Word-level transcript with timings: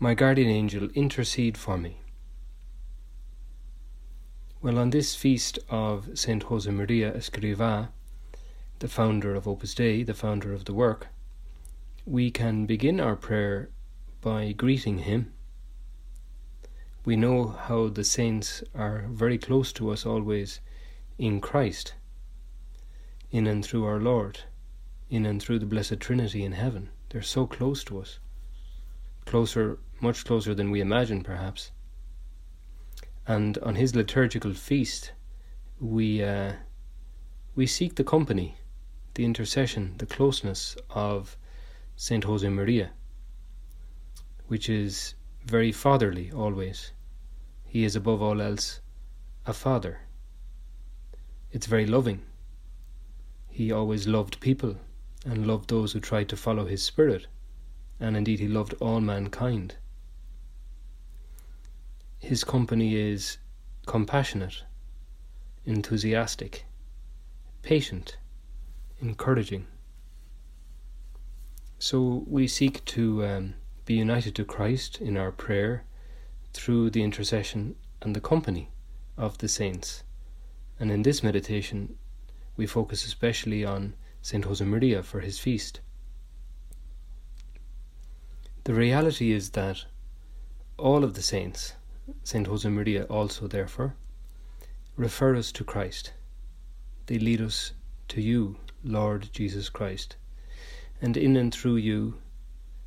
my 0.00 0.14
guardian 0.14 0.48
angel, 0.48 0.88
intercede 0.94 1.56
for 1.56 1.76
me. 1.76 2.00
Well, 4.62 4.78
on 4.78 4.90
this 4.90 5.16
feast 5.16 5.58
of 5.68 6.16
Saint 6.16 6.44
Josemaria 6.46 7.16
Escrivá, 7.16 7.88
the 8.78 8.88
founder 8.88 9.34
of 9.34 9.48
Opus 9.48 9.74
Dei, 9.74 10.04
the 10.04 10.14
founder 10.14 10.52
of 10.52 10.66
the 10.66 10.74
work, 10.74 11.08
we 12.06 12.30
can 12.30 12.64
begin 12.64 13.00
our 13.00 13.16
prayer 13.16 13.70
by 14.20 14.52
greeting 14.52 14.98
him. 14.98 15.32
We 17.04 17.16
know 17.16 17.48
how 17.48 17.88
the 17.88 18.04
saints 18.04 18.62
are 18.74 19.04
very 19.08 19.38
close 19.38 19.72
to 19.74 19.90
us 19.90 20.06
always 20.06 20.60
in 21.18 21.40
Christ, 21.40 21.94
in 23.32 23.48
and 23.48 23.64
through 23.64 23.84
our 23.84 23.98
Lord, 23.98 24.40
in 25.10 25.26
and 25.26 25.42
through 25.42 25.58
the 25.58 25.66
Blessed 25.66 25.98
Trinity 25.98 26.44
in 26.44 26.52
heaven. 26.52 26.90
They're 27.08 27.22
so 27.22 27.46
close 27.46 27.82
to 27.84 28.00
us, 28.00 28.20
closer, 29.24 29.78
much 30.00 30.24
closer 30.24 30.54
than 30.54 30.70
we 30.70 30.80
imagine, 30.80 31.22
perhaps. 31.22 31.70
And 33.26 33.58
on 33.58 33.74
his 33.74 33.94
liturgical 33.94 34.54
feast, 34.54 35.12
we 35.80 36.22
uh, 36.22 36.52
we 37.54 37.66
seek 37.66 37.96
the 37.96 38.04
company, 38.04 38.56
the 39.14 39.24
intercession, 39.24 39.94
the 39.98 40.06
closeness 40.06 40.76
of 40.90 41.36
Saint 41.96 42.24
Josemaria, 42.24 42.90
which 44.46 44.68
is 44.68 45.14
very 45.44 45.72
fatherly 45.72 46.30
always. 46.30 46.92
He 47.64 47.84
is 47.84 47.96
above 47.96 48.22
all 48.22 48.40
else 48.40 48.80
a 49.46 49.52
father. 49.52 50.00
It's 51.50 51.66
very 51.66 51.86
loving. 51.86 52.22
He 53.48 53.72
always 53.72 54.06
loved 54.06 54.40
people 54.40 54.76
and 55.24 55.46
loved 55.46 55.68
those 55.68 55.92
who 55.92 56.00
tried 56.00 56.28
to 56.28 56.36
follow 56.36 56.66
his 56.66 56.82
spirit, 56.82 57.26
and 57.98 58.16
indeed 58.16 58.38
he 58.38 58.48
loved 58.48 58.74
all 58.74 59.00
mankind. 59.00 59.76
His 62.18 62.44
company 62.44 62.96
is 62.96 63.38
compassionate, 63.86 64.64
enthusiastic, 65.64 66.64
patient, 67.62 68.16
encouraging. 69.00 69.66
So 71.78 72.24
we 72.26 72.48
seek 72.48 72.84
to 72.86 73.24
um, 73.24 73.54
be 73.84 73.94
united 73.94 74.34
to 74.34 74.44
Christ 74.44 75.00
in 75.00 75.16
our 75.16 75.30
prayer 75.30 75.84
through 76.52 76.90
the 76.90 77.02
intercession 77.02 77.76
and 78.02 78.14
the 78.16 78.20
company 78.20 78.70
of 79.16 79.38
the 79.38 79.48
saints. 79.48 80.02
And 80.80 80.90
in 80.90 81.02
this 81.02 81.22
meditation, 81.22 81.96
we 82.56 82.66
focus 82.66 83.06
especially 83.06 83.64
on 83.64 83.94
Saint 84.22 84.44
Josemaria 84.44 85.04
for 85.04 85.20
his 85.20 85.38
feast. 85.38 85.80
The 88.64 88.74
reality 88.74 89.32
is 89.32 89.50
that 89.50 89.86
all 90.76 91.04
of 91.04 91.14
the 91.14 91.22
saints, 91.22 91.74
Saint 92.24 92.46
Josemaria 92.46 93.06
also 93.10 93.46
therefore, 93.46 93.94
refer 94.96 95.36
us 95.36 95.52
to 95.52 95.64
Christ. 95.64 96.12
They 97.06 97.18
lead 97.18 97.40
us 97.40 97.72
to 98.08 98.20
you, 98.20 98.56
Lord 98.84 99.30
Jesus 99.32 99.68
Christ, 99.68 100.16
and 101.00 101.16
in 101.16 101.36
and 101.36 101.54
through 101.54 101.76
you 101.76 102.18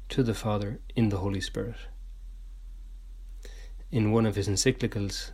to 0.10 0.24
the 0.24 0.34
Father 0.34 0.80
in 0.96 1.10
the 1.10 1.18
Holy 1.18 1.42
Spirit. 1.42 1.78
In 3.92 4.12
one 4.12 4.26
of 4.26 4.36
his 4.36 4.48
encyclicals, 4.48 5.32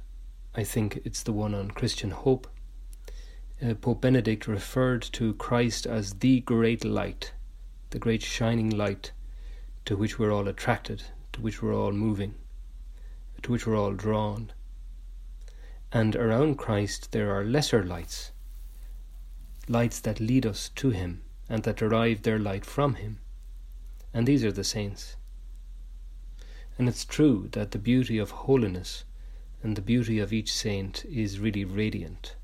I 0.55 0.63
think 0.63 1.01
it's 1.03 1.23
the 1.23 1.33
one 1.33 1.53
on 1.53 1.71
Christian 1.71 2.11
hope, 2.11 2.47
uh, 3.61 3.73
Pope 3.75 4.01
Benedict 4.01 4.47
referred 4.47 5.01
to 5.13 5.33
Christ 5.35 5.85
as 5.85 6.13
the 6.13 6.41
great 6.41 6.83
light, 6.85 7.33
the 7.89 7.99
great 7.99 8.21
shining 8.21 8.69
light 8.69 9.11
to 9.85 9.95
which 9.95 10.19
we're 10.19 10.33
all 10.33 10.47
attracted, 10.47 11.03
to 11.33 11.41
which 11.41 11.61
we're 11.61 11.75
all 11.75 11.91
moving, 11.91 12.35
to 13.43 13.51
which 13.51 13.65
we're 13.65 13.77
all 13.77 13.93
drawn. 13.93 14.51
And 15.91 16.15
around 16.15 16.57
Christ 16.57 17.11
there 17.11 17.31
are 17.31 17.43
lesser 17.43 17.83
lights, 17.83 18.31
lights 19.67 19.99
that 20.01 20.19
lead 20.19 20.45
us 20.45 20.69
to 20.75 20.89
Him 20.89 21.23
and 21.49 21.63
that 21.63 21.77
derive 21.77 22.23
their 22.23 22.39
light 22.39 22.65
from 22.65 22.95
Him. 22.95 23.19
And 24.13 24.27
these 24.27 24.43
are 24.43 24.51
the 24.51 24.63
saints. 24.63 25.15
And 26.77 26.87
it's 26.87 27.05
true 27.05 27.49
that 27.53 27.71
the 27.71 27.79
beauty 27.79 28.17
of 28.17 28.31
holiness 28.31 29.03
and 29.63 29.75
the 29.75 29.81
beauty 29.81 30.19
of 30.19 30.31
each 30.31 30.53
saint 30.53 31.05
is 31.05 31.39
really 31.39 31.65
radiant 31.65 32.35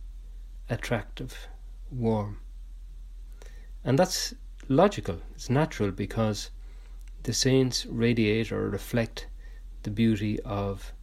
attractive, 0.70 1.48
warm. 1.92 2.40
And 3.84 4.00
that's 4.00 4.34
logical, 4.68 5.22
it's 5.36 5.50
natural 5.50 5.92
because 5.92 6.50
the 7.24 7.34
saints 7.34 7.86
radiate 7.86 8.52
or 8.52 8.70
reflect 8.70 9.28
the 9.84 9.92
beauty 9.92 10.40
of 10.42 10.94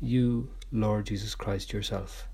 you, 0.00 0.50
Lord 0.72 1.06
Jesus 1.06 1.34
Christ, 1.34 1.72
yourself. 1.72 2.26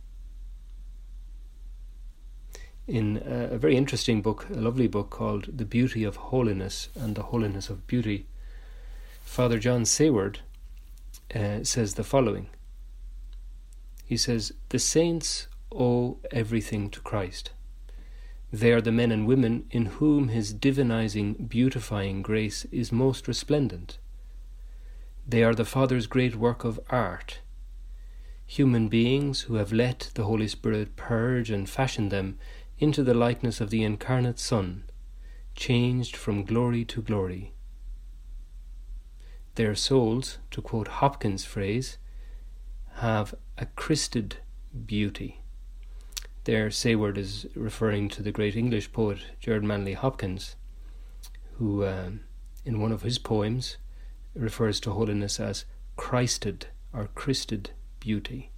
In 2.87 3.21
a, 3.27 3.59
very 3.59 3.77
interesting 3.77 4.22
book, 4.22 4.47
a 4.49 4.55
lovely 4.55 4.87
book 4.87 5.11
called 5.11 5.59
The 5.59 5.65
Beauty 5.65 6.05
of 6.05 6.17
Holiness 6.17 6.89
and 6.94 7.17
the 7.17 7.25
Holiness 7.25 7.69
of 7.69 7.87
Beauty, 7.89 8.27
Father 9.25 9.59
John 9.59 9.83
Saward 9.83 10.39
uh, 11.34 11.65
says 11.65 11.94
the 11.94 12.05
following. 12.05 12.49
He 14.05 14.17
says, 14.17 14.53
The 14.69 14.78
saints 14.78 15.49
owe 15.73 16.19
everything 16.31 16.88
to 16.91 17.00
Christ. 17.00 17.50
They 18.53 18.73
are 18.73 18.81
the 18.81 18.93
men 18.93 19.11
and 19.11 19.27
women 19.27 19.67
in 19.73 19.87
whom 19.87 20.28
his 20.28 20.55
divinizing, 20.55 21.49
beautifying 21.49 22.23
grace 22.23 22.65
is 22.67 22.93
most 22.93 23.27
resplendent. 23.27 23.99
They 25.28 25.42
are 25.42 25.54
the 25.56 25.64
Father's 25.64 26.06
great 26.06 26.37
work 26.37 26.62
of 26.62 26.78
art. 26.88 27.41
Human 28.47 28.87
beings 28.88 29.42
who 29.42 29.56
have 29.56 29.72
let 29.72 30.10
the 30.14 30.22
Holy 30.22 30.47
Spirit 30.47 30.94
purge 30.94 31.50
and 31.50 31.69
fashion 31.69 32.10
them 32.10 32.38
into 32.78 33.03
the 33.03 33.14
likeness 33.14 33.60
of 33.60 33.70
the 33.70 33.82
incarnate 33.82 34.38
Son, 34.38 34.84
changed 35.56 36.14
from 36.14 36.44
glory 36.44 36.84
to 36.84 37.03
glory. 37.03 37.54
Their 39.56 39.75
souls, 39.75 40.38
to 40.53 40.62
quote 40.62 40.88
Hopkins' 40.88 41.44
phrase, 41.44 41.98
have 42.98 43.34
a 43.58 43.66
Christed 43.66 44.37
beauty. 44.87 45.41
There, 46.44 46.70
Saward 46.70 47.19
is 47.19 47.47
referring 47.56 48.10
to 48.10 48.22
the 48.22 48.31
great 48.31 48.54
English 48.54 48.93
poet 48.93 49.19
Gerard 49.41 49.64
Manley 49.64 49.94
Hopkins, 49.94 50.54
who, 51.54 51.84
um, 51.84 52.20
in 52.64 52.81
one 52.81 52.93
of 52.93 53.03
his 53.03 53.19
poems, 53.19 53.78
refers 54.37 54.81
to 54.81 54.91
holiness 54.91 55.41
as 55.41 55.65
Christed 55.97 56.67
or 56.93 57.09
Christed 57.15 57.71
beauty. 58.01 58.51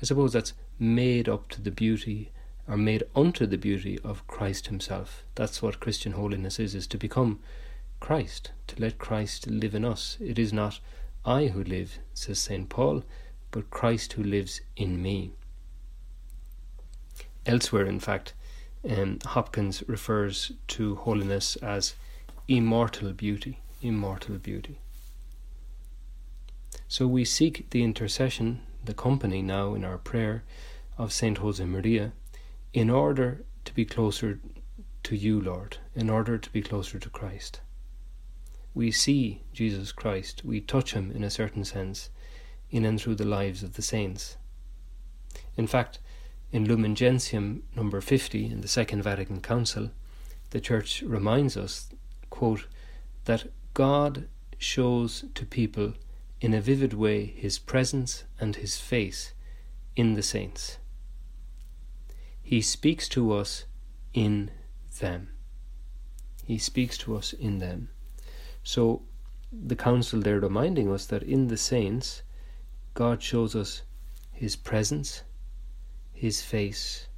I 0.00 0.04
suppose 0.04 0.32
that's 0.32 0.52
made 0.78 1.28
up 1.28 1.48
to 1.48 1.62
the 1.62 1.70
beauty 1.70 2.30
or 2.68 2.76
made 2.76 3.02
unto 3.14 3.46
the 3.46 3.56
beauty 3.56 3.98
of 4.04 4.26
Christ 4.26 4.66
Himself. 4.66 5.24
That's 5.34 5.62
what 5.62 5.80
Christian 5.80 6.12
holiness 6.12 6.58
is, 6.58 6.74
is 6.74 6.86
to 6.88 6.98
become 6.98 7.40
Christ, 8.00 8.52
to 8.66 8.80
let 8.80 8.98
Christ 8.98 9.46
live 9.46 9.74
in 9.74 9.84
us. 9.84 10.16
It 10.20 10.38
is 10.38 10.52
not 10.52 10.80
I 11.24 11.46
who 11.46 11.62
live, 11.64 11.98
says 12.12 12.38
St. 12.38 12.68
Paul, 12.68 13.04
but 13.50 13.70
Christ 13.70 14.14
who 14.14 14.22
lives 14.22 14.60
in 14.76 15.00
me. 15.00 15.32
Elsewhere, 17.46 17.86
in 17.86 18.00
fact, 18.00 18.34
um, 18.88 19.18
Hopkins 19.24 19.82
refers 19.86 20.52
to 20.68 20.96
holiness 20.96 21.56
as 21.56 21.94
immortal 22.48 23.12
beauty. 23.12 23.60
Immortal 23.82 24.38
beauty. 24.38 24.78
So 26.96 27.06
we 27.06 27.26
seek 27.26 27.68
the 27.72 27.82
intercession, 27.82 28.62
the 28.82 28.94
company 28.94 29.42
now 29.42 29.74
in 29.74 29.84
our 29.84 29.98
prayer 29.98 30.44
of 30.96 31.12
Saint 31.12 31.40
Josemaria, 31.40 32.12
in 32.72 32.88
order 32.88 33.44
to 33.66 33.74
be 33.74 33.84
closer 33.84 34.40
to 35.02 35.14
you, 35.14 35.38
Lord, 35.38 35.76
in 35.94 36.08
order 36.08 36.38
to 36.38 36.50
be 36.50 36.62
closer 36.62 36.98
to 36.98 37.10
Christ. 37.10 37.60
We 38.72 38.90
see 38.90 39.42
Jesus 39.52 39.92
Christ, 39.92 40.42
we 40.42 40.62
touch 40.62 40.94
him 40.94 41.10
in 41.10 41.22
a 41.22 41.28
certain 41.28 41.66
sense, 41.66 42.08
in 42.70 42.86
and 42.86 42.98
through 42.98 43.16
the 43.16 43.26
lives 43.26 43.62
of 43.62 43.74
the 43.74 43.82
saints. 43.82 44.38
In 45.54 45.66
fact, 45.66 45.98
in 46.50 46.64
Lumen 46.64 46.94
Gentium 46.94 47.62
number 47.76 48.00
50 48.00 48.46
in 48.46 48.62
the 48.62 48.68
Second 48.68 49.02
Vatican 49.02 49.42
Council, 49.42 49.90
the 50.48 50.60
Church 50.60 51.02
reminds 51.02 51.58
us, 51.58 51.90
quote, 52.30 52.66
that 53.26 53.52
God 53.74 54.28
shows 54.56 55.26
to 55.34 55.44
people 55.44 55.92
in 56.40 56.52
a 56.52 56.60
vivid 56.60 56.92
way 56.92 57.26
his 57.26 57.58
presence 57.58 58.24
and 58.38 58.56
his 58.56 58.78
face 58.78 59.32
in 59.94 60.14
the 60.14 60.22
saints. 60.22 60.78
He 62.42 62.60
speaks 62.60 63.08
to 63.10 63.32
us 63.32 63.64
in 64.12 64.50
them. 65.00 65.30
He 66.44 66.58
speaks 66.58 66.96
to 66.98 67.16
us 67.16 67.32
in 67.32 67.58
them. 67.58 67.88
So 68.62 69.02
the 69.52 69.76
council 69.76 70.20
there 70.20 70.40
reminding 70.40 70.92
us 70.92 71.06
that 71.06 71.22
in 71.22 71.48
the 71.48 71.56
saints, 71.56 72.22
God 72.94 73.22
shows 73.22 73.56
us 73.56 73.82
his 74.32 74.56
presence, 74.56 75.22
his 76.12 76.42
face, 76.42 77.08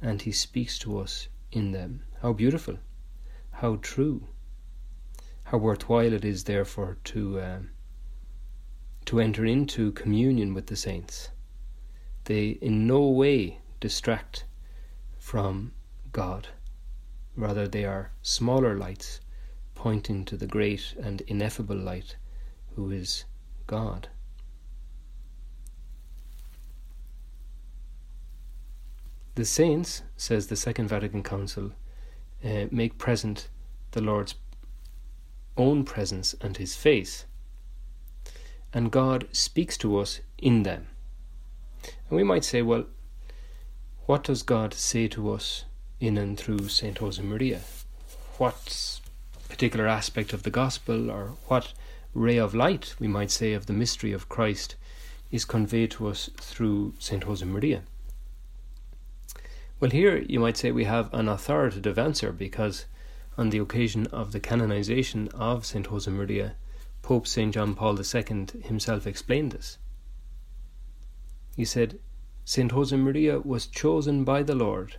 and 0.00 0.22
he 0.22 0.32
speaks 0.32 0.78
to 0.80 0.98
us 0.98 1.28
in 1.52 1.72
them. 1.72 2.02
How 2.20 2.32
beautiful, 2.32 2.78
how 3.52 3.76
true, 3.76 4.28
how 5.44 5.58
worthwhile 5.58 6.12
it 6.12 6.24
is, 6.24 6.44
therefore, 6.44 6.98
to 7.04 7.40
um, 7.40 7.70
to 9.06 9.20
enter 9.20 9.44
into 9.44 9.92
communion 9.92 10.54
with 10.54 10.66
the 10.66 10.76
saints. 10.76 11.30
They 12.24 12.50
in 12.60 12.86
no 12.86 13.08
way 13.08 13.58
distract 13.80 14.44
from 15.18 15.72
God. 16.12 16.48
Rather, 17.36 17.66
they 17.68 17.84
are 17.84 18.12
smaller 18.22 18.76
lights 18.76 19.20
pointing 19.74 20.24
to 20.24 20.36
the 20.36 20.46
great 20.46 20.94
and 21.02 21.20
ineffable 21.22 21.76
light 21.76 22.16
who 22.74 22.90
is 22.90 23.24
God. 23.66 24.08
The 29.34 29.44
saints, 29.44 30.02
says 30.16 30.46
the 30.46 30.56
Second 30.56 30.88
Vatican 30.88 31.24
Council, 31.24 31.72
uh, 32.44 32.66
make 32.70 32.98
present 32.98 33.48
the 33.90 34.00
Lord's 34.00 34.36
own 35.56 35.84
presence 35.84 36.34
and 36.40 36.56
his 36.56 36.76
face, 36.76 37.26
and 38.74 38.90
God 38.90 39.28
speaks 39.30 39.78
to 39.78 39.98
us 39.98 40.20
in 40.36 40.64
them. 40.64 40.88
And 42.08 42.16
we 42.16 42.24
might 42.24 42.44
say, 42.44 42.60
well, 42.60 42.86
what 44.06 44.24
does 44.24 44.42
God 44.42 44.74
say 44.74 45.06
to 45.08 45.30
us 45.30 45.64
in 46.00 46.18
and 46.18 46.36
through 46.36 46.68
St. 46.68 46.98
Josemaria? 46.98 47.60
What 48.36 49.00
particular 49.48 49.86
aspect 49.86 50.32
of 50.32 50.42
the 50.42 50.50
gospel 50.50 51.08
or 51.10 51.36
what 51.46 51.72
ray 52.12 52.36
of 52.36 52.52
light, 52.52 52.96
we 52.98 53.06
might 53.06 53.30
say, 53.30 53.52
of 53.52 53.66
the 53.66 53.72
mystery 53.72 54.12
of 54.12 54.28
Christ 54.28 54.74
is 55.30 55.44
conveyed 55.44 55.92
to 55.92 56.08
us 56.08 56.28
through 56.36 56.94
St. 56.98 57.24
Josemaria? 57.24 57.82
Well, 59.78 59.92
here 59.92 60.18
you 60.28 60.40
might 60.40 60.56
say 60.56 60.72
we 60.72 60.84
have 60.84 61.12
an 61.14 61.28
authoritative 61.28 61.98
answer 61.98 62.32
because 62.32 62.86
on 63.38 63.50
the 63.50 63.58
occasion 63.58 64.08
of 64.08 64.32
the 64.32 64.40
canonization 64.40 65.28
of 65.28 65.64
St. 65.64 65.86
Josemaria, 65.86 66.52
Pope 67.04 67.26
St. 67.26 67.52
John 67.52 67.74
Paul 67.74 67.98
II 68.00 68.46
himself 68.62 69.06
explained 69.06 69.52
this. 69.52 69.76
He 71.54 71.66
said, 71.66 71.98
St. 72.46 72.72
Josemaria 72.72 73.44
was 73.44 73.66
chosen 73.66 74.24
by 74.24 74.42
the 74.42 74.54
Lord 74.54 74.96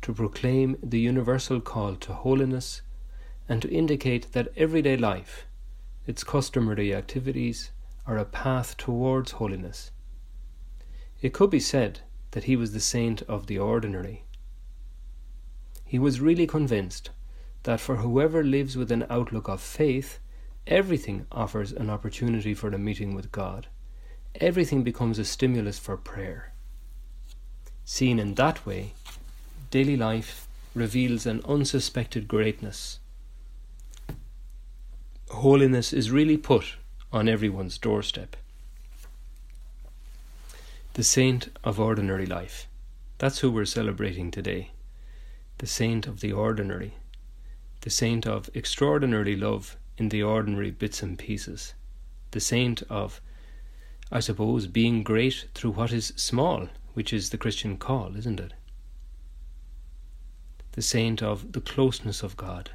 to 0.00 0.14
proclaim 0.14 0.78
the 0.82 0.98
universal 0.98 1.60
call 1.60 1.96
to 1.96 2.14
holiness 2.14 2.80
and 3.46 3.60
to 3.60 3.70
indicate 3.70 4.32
that 4.32 4.54
everyday 4.56 4.96
life, 4.96 5.44
its 6.06 6.24
customary 6.24 6.94
activities, 6.94 7.72
are 8.06 8.16
a 8.16 8.24
path 8.24 8.78
towards 8.78 9.32
holiness. 9.32 9.90
It 11.20 11.34
could 11.34 11.50
be 11.50 11.60
said 11.60 12.00
that 12.30 12.44
he 12.44 12.56
was 12.56 12.72
the 12.72 12.80
saint 12.80 13.20
of 13.22 13.48
the 13.48 13.58
ordinary. 13.58 14.24
He 15.84 15.98
was 15.98 16.22
really 16.22 16.46
convinced 16.46 17.10
that 17.64 17.80
for 17.80 17.96
whoever 17.96 18.42
lives 18.42 18.78
with 18.78 18.90
an 18.90 19.04
outlook 19.10 19.46
of 19.46 19.60
faith, 19.60 20.20
everything 20.66 21.26
offers 21.30 21.72
an 21.72 21.90
opportunity 21.90 22.54
for 22.54 22.68
a 22.68 22.78
meeting 22.78 23.14
with 23.14 23.32
God. 23.32 23.66
Everything 24.40 24.82
becomes 24.82 25.18
a 25.18 25.24
stimulus 25.24 25.78
for 25.78 25.96
prayer. 25.96 26.52
Seen 27.84 28.18
in 28.18 28.34
that 28.34 28.64
way, 28.64 28.94
daily 29.70 29.96
life 29.96 30.46
reveals 30.74 31.26
an 31.26 31.42
unsuspected 31.46 32.26
greatness. 32.26 32.98
Holiness 35.30 35.92
is 35.92 36.10
really 36.10 36.36
put 36.36 36.76
on 37.12 37.28
everyone's 37.28 37.78
doorstep 37.78 38.36
the 40.94 41.02
saint 41.02 41.48
of 41.64 41.80
ordinary 41.80 42.24
life. 42.24 42.68
That's 43.18 43.40
who 43.40 43.50
we're 43.50 43.64
celebrating 43.64 44.30
today. 44.30 44.70
The 45.58 45.66
saint 45.66 46.06
of 46.06 46.20
the 46.20 46.32
ordinary, 46.32 46.94
the 47.80 47.90
saint 47.90 48.28
of 48.28 48.48
extraordinary 48.54 49.34
love 49.34 49.76
in 49.96 50.08
the 50.08 50.22
ordinary 50.22 50.70
bits 50.70 51.02
and 51.02 51.18
pieces, 51.18 51.74
the 52.32 52.40
saint 52.40 52.82
of, 52.90 53.20
I 54.10 54.20
suppose, 54.20 54.66
being 54.66 55.02
great 55.02 55.46
through 55.54 55.72
what 55.72 55.92
is 55.92 56.12
small, 56.16 56.68
which 56.94 57.12
is 57.12 57.30
the 57.30 57.38
Christian 57.38 57.76
call, 57.76 58.16
isn't 58.16 58.40
it? 58.40 58.54
The 60.72 60.82
saint 60.82 61.22
of 61.22 61.52
the 61.52 61.60
closeness 61.60 62.22
of 62.22 62.36
God, 62.36 62.70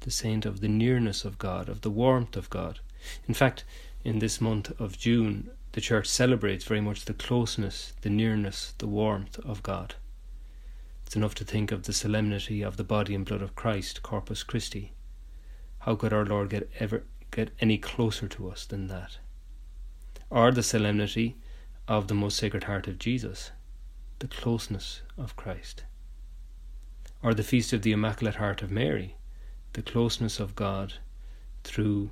the 0.00 0.10
saint 0.10 0.46
of 0.46 0.60
the 0.60 0.68
nearness 0.68 1.24
of 1.24 1.38
God, 1.38 1.68
of 1.68 1.80
the 1.80 1.90
warmth 1.90 2.36
of 2.36 2.48
God. 2.50 2.78
In 3.26 3.34
fact, 3.34 3.64
in 4.04 4.20
this 4.20 4.40
month 4.40 4.70
of 4.80 4.98
June, 4.98 5.50
the 5.72 5.80
church 5.80 6.06
celebrates 6.06 6.64
very 6.64 6.80
much 6.80 7.04
the 7.04 7.14
closeness, 7.14 7.92
the 8.02 8.10
nearness, 8.10 8.74
the 8.78 8.86
warmth 8.86 9.38
of 9.40 9.62
God. 9.62 9.96
It's 11.04 11.16
enough 11.16 11.34
to 11.36 11.44
think 11.44 11.72
of 11.72 11.84
the 11.84 11.92
solemnity 11.92 12.62
of 12.62 12.76
the 12.76 12.84
body 12.84 13.14
and 13.14 13.24
blood 13.24 13.42
of 13.42 13.56
Christ, 13.56 14.02
Corpus 14.02 14.42
Christi. 14.42 14.92
How 15.80 15.94
could 15.94 16.12
our 16.12 16.24
Lord 16.24 16.50
get 16.50 16.70
ever 16.78 17.04
get 17.30 17.50
any 17.60 17.78
closer 17.78 18.28
to 18.28 18.50
us 18.50 18.66
than 18.66 18.88
that? 18.88 19.18
Or 20.30 20.50
the 20.50 20.62
solemnity 20.62 21.36
of 21.86 22.08
the 22.08 22.14
most 22.14 22.36
sacred 22.36 22.64
heart 22.64 22.86
of 22.86 22.98
Jesus, 22.98 23.52
the 24.18 24.28
closeness 24.28 25.02
of 25.16 25.36
Christ. 25.36 25.84
Or 27.22 27.34
the 27.34 27.42
feast 27.42 27.72
of 27.72 27.82
the 27.82 27.92
Immaculate 27.92 28.36
Heart 28.36 28.62
of 28.62 28.70
Mary, 28.70 29.16
the 29.72 29.82
closeness 29.82 30.38
of 30.38 30.54
God 30.54 30.94
through, 31.64 32.10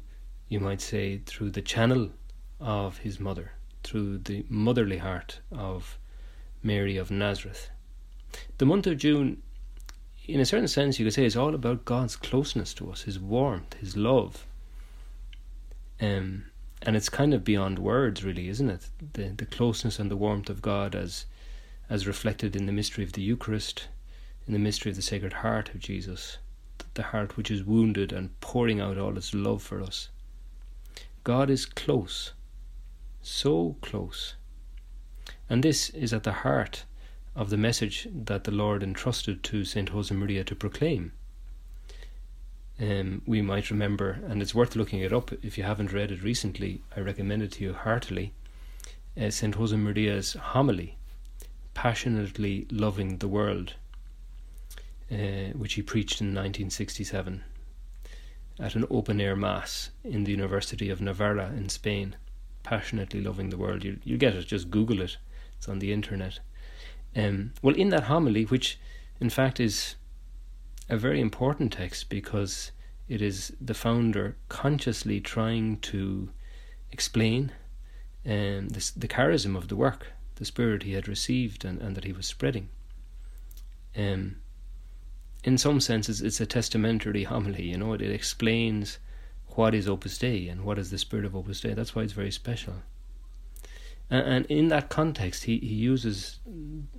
you 0.49 0.61
might 0.61 0.81
say, 0.81 1.19
through 1.19 1.51
the 1.51 1.63
channel 1.63 2.11
of 2.61 2.99
his 2.99 3.21
mother, 3.21 3.53
through 3.83 4.19
the 4.19 4.45
motherly 4.49 4.99
heart 4.99 5.41
of 5.53 5.99
Mary 6.63 6.97
of 6.97 7.11
Nazareth. 7.11 7.71
The 8.59 8.67
month 8.67 8.87
of 8.87 8.99
June, 8.99 9.43
in 10.27 10.41
a 10.41 10.45
certain 10.45 10.69
sense, 10.69 10.99
you 10.99 11.07
could 11.07 11.15
say, 11.15 11.25
it's 11.25 11.37
all 11.37 11.55
about 11.55 11.85
God's 11.85 12.17
closeness 12.17 12.75
to 12.75 12.91
us, 12.91 13.03
His 13.03 13.19
warmth, 13.19 13.75
His 13.75 13.97
love. 13.97 14.47
Um, 16.01 16.47
and 16.83 16.97
it's 16.97 17.09
kind 17.09 17.33
of 17.33 17.45
beyond 17.45 17.79
words, 17.79 18.23
really, 18.25 18.49
isn't 18.49 18.69
it? 18.69 18.89
The 19.15 19.29
the 19.31 19.47
closeness 19.47 19.99
and 19.99 20.11
the 20.11 20.17
warmth 20.17 20.51
of 20.51 20.61
God 20.61 20.95
as 20.95 21.27
as 21.89 22.07
reflected 22.07 22.55
in 22.55 22.67
the 22.67 22.73
mystery 22.73 23.05
of 23.05 23.13
the 23.13 23.23
Eucharist, 23.23 23.89
in 24.47 24.53
the 24.53 24.59
mystery 24.59 24.91
of 24.91 24.97
the 24.97 25.03
Sacred 25.03 25.33
Heart 25.35 25.71
of 25.71 25.81
Jesus, 25.81 26.39
the 26.95 27.05
heart 27.05 27.37
which 27.37 27.51
is 27.51 27.65
wounded 27.65 28.13
and 28.13 28.39
pouring 28.41 28.81
out 28.81 28.99
all 28.99 29.17
its 29.17 29.33
love 29.33 29.63
for 29.63 29.81
us. 29.81 30.11
God 31.25 31.49
is 31.49 31.65
close 31.65 32.33
so 33.27 33.77
close. 33.83 34.35
And 35.51 35.63
this 35.63 35.91
is 35.91 36.13
at 36.13 36.23
the 36.23 36.33
heart 36.33 36.85
of 37.37 37.51
the 37.51 37.57
message 37.57 38.09
that 38.13 38.43
the 38.43 38.51
Lord 38.51 38.83
entrusted 38.83 39.45
to 39.45 39.65
St. 39.65 39.93
Josemaria 39.93 40.45
to 40.47 40.57
proclaim. 40.57 41.13
Um, 42.81 43.23
we 43.27 43.41
might 43.43 43.71
remember, 43.71 44.19
and 44.27 44.43
it's 44.43 44.55
worth 44.55 44.75
looking 44.75 45.01
it 45.01 45.13
up 45.13 45.33
if 45.45 45.57
you 45.57 45.63
haven't 45.63 45.93
read 45.93 46.11
it 46.11 46.25
recently, 46.25 46.83
I 46.97 47.01
recommend 47.01 47.43
it 47.43 47.53
to 47.53 47.65
you 47.65 47.73
heartily. 47.75 48.33
Uh, 49.17 49.31
St. 49.31 49.55
Josemaria's 49.55 50.33
homily, 50.33 50.97
Passionately 51.75 52.67
Loving 52.71 53.19
the 53.19 53.29
World, 53.29 53.75
uh, 55.13 55.53
which 55.55 55.75
he 55.75 55.83
preached 55.83 56.21
in 56.21 56.29
1967 56.29 57.45
at 58.59 58.75
an 58.75 58.87
open 58.91 59.21
air 59.21 59.37
mass 59.37 59.91
in 60.03 60.25
the 60.25 60.33
University 60.33 60.91
of 60.91 61.01
Navarra 61.01 61.53
in 61.57 61.69
Spain 61.69 62.17
passionately 62.67 63.21
loving 63.21 63.51
the 63.51 63.57
world. 63.57 63.85
You 63.85 63.99
you 64.03 64.19
get 64.19 64.35
it. 64.35 64.47
Just 64.47 64.71
Google 64.71 65.01
it. 65.01 65.17
It's 65.57 65.69
on 65.69 65.79
the 65.79 65.93
internet. 65.93 66.41
Um, 67.17 67.53
well, 67.63 67.75
in 67.75 67.89
that 67.91 68.05
homily, 68.05 68.45
which 68.45 68.79
in 69.21 69.31
fact 69.31 69.59
is 69.59 69.97
a 70.89 70.97
very 70.97 71.21
important 71.21 71.73
text 71.73 72.09
because 72.09 72.73
it 73.09 73.23
is 73.23 73.53
the 73.61 73.75
founder 73.75 74.37
consciously 74.49 75.21
trying 75.21 75.79
to 75.79 76.31
explain 76.93 77.53
um, 78.27 78.69
this, 78.69 78.91
the 78.91 79.09
charism 79.09 79.57
of 79.57 79.69
the 79.69 79.77
work, 79.77 80.09
the 80.37 80.45
spirit 80.45 80.83
he 80.83 80.93
had 80.93 81.09
received 81.09 81.65
and, 81.65 81.81
and 81.81 81.97
that 81.97 82.05
he 82.05 82.13
was 82.13 82.27
spreading. 82.27 82.69
Um, 83.97 84.37
in 85.43 85.57
some 85.57 85.81
senses, 85.81 86.21
it's 86.21 86.41
a 86.41 86.47
testamentary 86.47 87.25
homily. 87.25 87.63
You 87.63 87.79
know, 87.79 87.93
it, 87.95 88.03
it 88.03 88.13
explains 88.13 88.99
what 89.51 89.75
is 89.75 89.89
Opus 89.89 90.19
Dei 90.19 90.49
and 90.49 90.65
what 90.65 90.79
is 90.79 90.91
the 90.91 90.99
spirit 90.99 91.25
of 91.25 91.35
Opus 91.35 91.61
Dei. 91.61 91.73
That's 91.73 91.95
why 91.95 92.03
it's 92.03 92.13
very 92.13 92.33
special. 92.33 92.75
And, 94.09 94.47
in 94.47 94.69
that 94.69 94.89
context, 94.89 95.45
he, 95.45 95.59
he 95.59 95.75
uses 95.75 96.39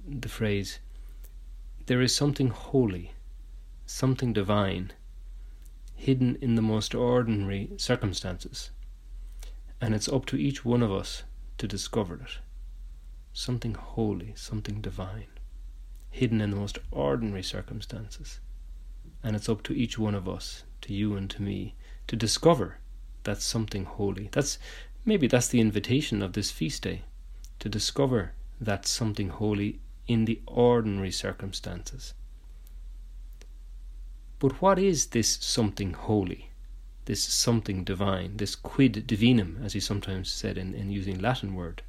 the 0.07 0.27
phrase, 0.29 0.79
there 1.85 2.01
is 2.01 2.13
something 2.13 2.49
holy, 2.49 3.13
something 3.85 4.33
divine, 4.33 4.91
hidden 5.95 6.37
in 6.41 6.55
the 6.55 6.61
most 6.61 6.93
ordinary 6.93 7.71
circumstances. 7.77 8.71
And 9.79 9.95
it's 9.95 10.09
up 10.09 10.25
to 10.27 10.35
each 10.37 10.65
one 10.65 10.83
of 10.83 10.91
us 10.91 11.23
to 11.59 11.67
discover 11.67 12.15
it. 12.15 12.39
Something 13.31 13.75
holy, 13.75 14.33
something 14.35 14.81
divine, 14.81 15.27
hidden 16.09 16.41
in 16.41 16.49
the 16.49 16.57
most 16.57 16.79
ordinary 16.91 17.43
circumstances. 17.43 18.41
And 19.23 19.35
it's 19.35 19.47
up 19.47 19.63
to 19.63 19.73
each 19.73 19.97
one 19.97 20.15
of 20.15 20.27
us, 20.27 20.63
to 20.81 20.93
you 20.93 21.15
and 21.15 21.29
to 21.29 21.41
me, 21.41 21.75
to 22.07 22.15
discover 22.15 22.79
that 23.23 23.41
something 23.41 23.85
holy. 23.85 24.29
That's 24.31 24.57
maybe 25.07 25.25
that's 25.25 25.47
the 25.47 25.61
invitation 25.61 26.21
of 26.21 26.33
this 26.33 26.51
feast 26.51 26.83
day, 26.83 27.01
to 27.59 27.69
discover 27.69 28.33
that 28.59 28.85
something 28.85 29.29
holy 29.29 29.79
in 30.05 30.25
the 30.25 30.41
ordinary 30.45 31.11
circumstances. 31.11 32.13
But 34.39 34.61
what 34.61 34.77
is 34.77 35.07
this 35.07 35.37
something 35.41 35.93
holy? 35.93 36.49
This 37.05 37.23
something 37.23 37.85
divine, 37.85 38.35
this 38.35 38.53
quid 38.53 39.07
divinum, 39.07 39.63
as 39.63 39.71
he 39.71 39.79
sometimes 39.79 40.29
said 40.29 40.57
in, 40.57 40.75
in 40.75 40.91
using 40.91 41.19
Latin 41.19 41.55
word. 41.55 41.81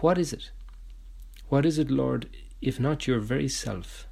What 0.00 0.18
is 0.18 0.32
it? 0.32 0.50
What 1.48 1.64
is 1.64 1.78
it, 1.78 1.92
Lord, 1.92 2.28
if 2.60 2.80
not 2.80 3.06
your 3.06 3.20
very 3.20 3.48
self? 3.48 4.08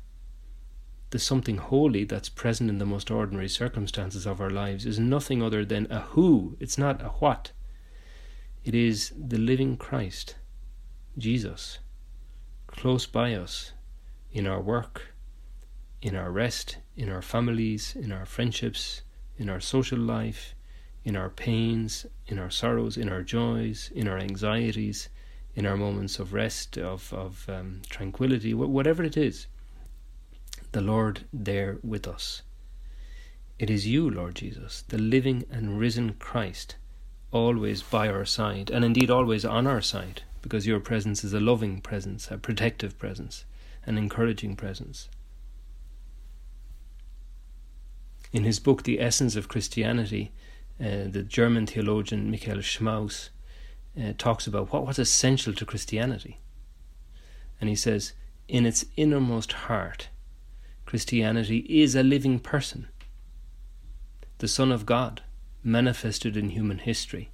The 1.11 1.19
something 1.19 1.57
holy 1.57 2.05
that's 2.05 2.29
present 2.29 2.71
in 2.71 2.79
the 2.79 2.87
most 2.87 3.11
ordinary 3.11 3.49
circumstances 3.49 4.25
of 4.25 4.41
our 4.41 4.51
lives 4.51 4.87
is 4.87 5.01
nothing 5.01 5.43
other 5.43 5.65
than 5.65 5.91
a 5.91 6.01
who, 6.01 6.57
it's 6.61 6.79
not 6.79 7.03
a 7.03 7.09
what. 7.09 7.51
It 8.65 8.77
is 8.77 9.13
the 9.19 9.39
living 9.39 9.77
Christ, 9.77 10.37
Jesus, 11.19 11.81
close 12.69 13.07
by 13.07 13.35
us 13.35 13.73
in 14.33 14.47
our 14.47 14.61
work, 14.61 15.15
in 16.01 16.15
our 16.15 16.31
rest, 16.31 16.77
in 16.97 17.09
our 17.09 17.23
families, 17.23 17.97
in 17.97 18.13
our 18.13 18.25
friendships, 18.25 19.03
in 19.37 19.49
our 19.49 19.59
social 19.59 19.99
life, 19.99 20.55
in 21.05 21.17
our 21.17 21.29
pains, 21.29 22.07
in 22.29 22.39
our 22.39 22.51
sorrows, 22.51 22.97
in 22.97 23.09
our 23.09 23.23
joys, 23.23 23.91
in 23.95 24.07
our 24.07 24.19
anxieties, 24.19 25.09
in 25.57 25.67
our 25.67 25.77
moments 25.77 26.21
of 26.21 26.33
rest, 26.33 26.79
of, 26.79 27.13
of 27.13 27.49
um, 27.49 27.83
tranquility, 27.91 28.55
whatever 28.55 29.03
it 29.03 29.17
is, 29.17 29.49
the 30.71 30.81
Lord 30.81 31.25
there 31.33 31.79
with 31.83 32.07
us. 32.07 32.43
It 33.59 33.71
is 33.71 33.89
you, 33.89 34.09
Lord 34.09 34.37
Jesus, 34.37 34.83
the 34.83 34.99
living 34.99 35.45
and 35.51 35.81
risen 35.81 36.15
Christ, 36.15 36.77
always 37.33 37.83
by 37.83 38.09
our 38.09 38.25
side, 38.25 38.71
and 38.71 38.85
indeed 38.85 39.11
always 39.11 39.45
on 39.45 39.67
our 39.67 39.81
side, 39.81 40.23
because 40.43 40.67
your 40.67 40.81
presence 40.81 41.25
is 41.25 41.33
a 41.33 41.41
loving 41.41 41.81
presence, 41.81 42.31
a 42.31 42.37
protective 42.37 42.99
presence, 42.99 43.45
an 43.87 43.99
encouraging 43.99 44.55
presence. 44.55 45.09
In 48.33 48.45
his 48.45 48.61
book, 48.61 48.85
The 48.85 49.01
Essence 49.01 49.35
of 49.35 49.49
Christianity, 49.49 50.33
uh, 50.81 51.09
the 51.11 51.23
German 51.23 51.67
theologian 51.67 52.31
Michael 52.31 52.59
Schmaus 52.59 53.31
uh, 54.01 54.13
talks 54.17 54.47
about 54.47 54.73
what, 54.73 54.87
was 54.87 54.99
essential 54.99 55.53
to 55.55 55.67
Christianity. 55.67 56.39
And 57.61 57.69
he 57.69 57.77
says, 57.77 58.13
in 58.49 58.67
its 58.67 58.85
innermost 58.97 59.53
heart, 59.53 60.09
Christianity 60.87 61.59
is 61.69 61.95
a 61.95 62.03
living 62.03 62.39
person, 62.39 62.89
the 64.39 64.49
Son 64.49 64.73
of 64.73 64.85
God, 64.85 65.23
manifested 65.63 66.37
in 66.37 66.51
human 66.51 66.79
history. 66.79 67.31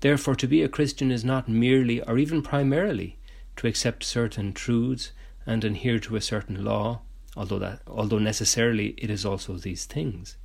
Therefore, 0.00 0.34
to 0.36 0.46
be 0.46 0.62
a 0.62 0.68
Christian 0.68 1.10
is 1.10 1.24
not 1.24 1.48
merely 1.48 2.02
or 2.02 2.18
even 2.18 2.42
primarily 2.42 3.18
to 3.56 3.66
accept 3.66 4.04
certain 4.04 4.52
truths 4.52 5.12
and 5.44 5.64
adhere 5.64 5.98
to 6.00 6.16
a 6.16 6.20
certain 6.20 6.64
law, 6.64 7.02
although, 7.36 7.58
that, 7.58 7.80
although 7.86 8.18
necessarily 8.18 8.94
it 8.98 9.10
is 9.10 9.24
also 9.24 9.54
these 9.54 9.84
things. 9.84 10.36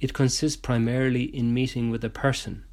It 0.00 0.14
consists 0.14 0.56
primarily 0.56 1.24
in 1.24 1.52
meeting 1.52 1.90
with 1.90 2.04
a 2.04 2.10
person. 2.10 2.64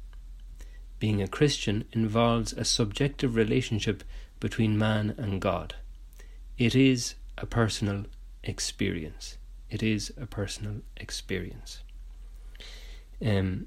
Being 0.98 1.22
a 1.22 1.28
Christian 1.28 1.84
involves 1.92 2.52
a 2.52 2.64
subjective 2.64 3.36
relationship 3.36 4.02
between 4.40 4.78
man 4.78 5.14
and 5.18 5.40
God. 5.40 5.74
It 6.56 6.74
is 6.74 7.14
a 7.36 7.46
personal 7.46 8.06
experience. 8.42 9.36
It 9.70 9.82
is 9.82 10.12
a 10.16 10.26
personal 10.26 10.80
experience. 10.96 11.82
Um, 13.24 13.66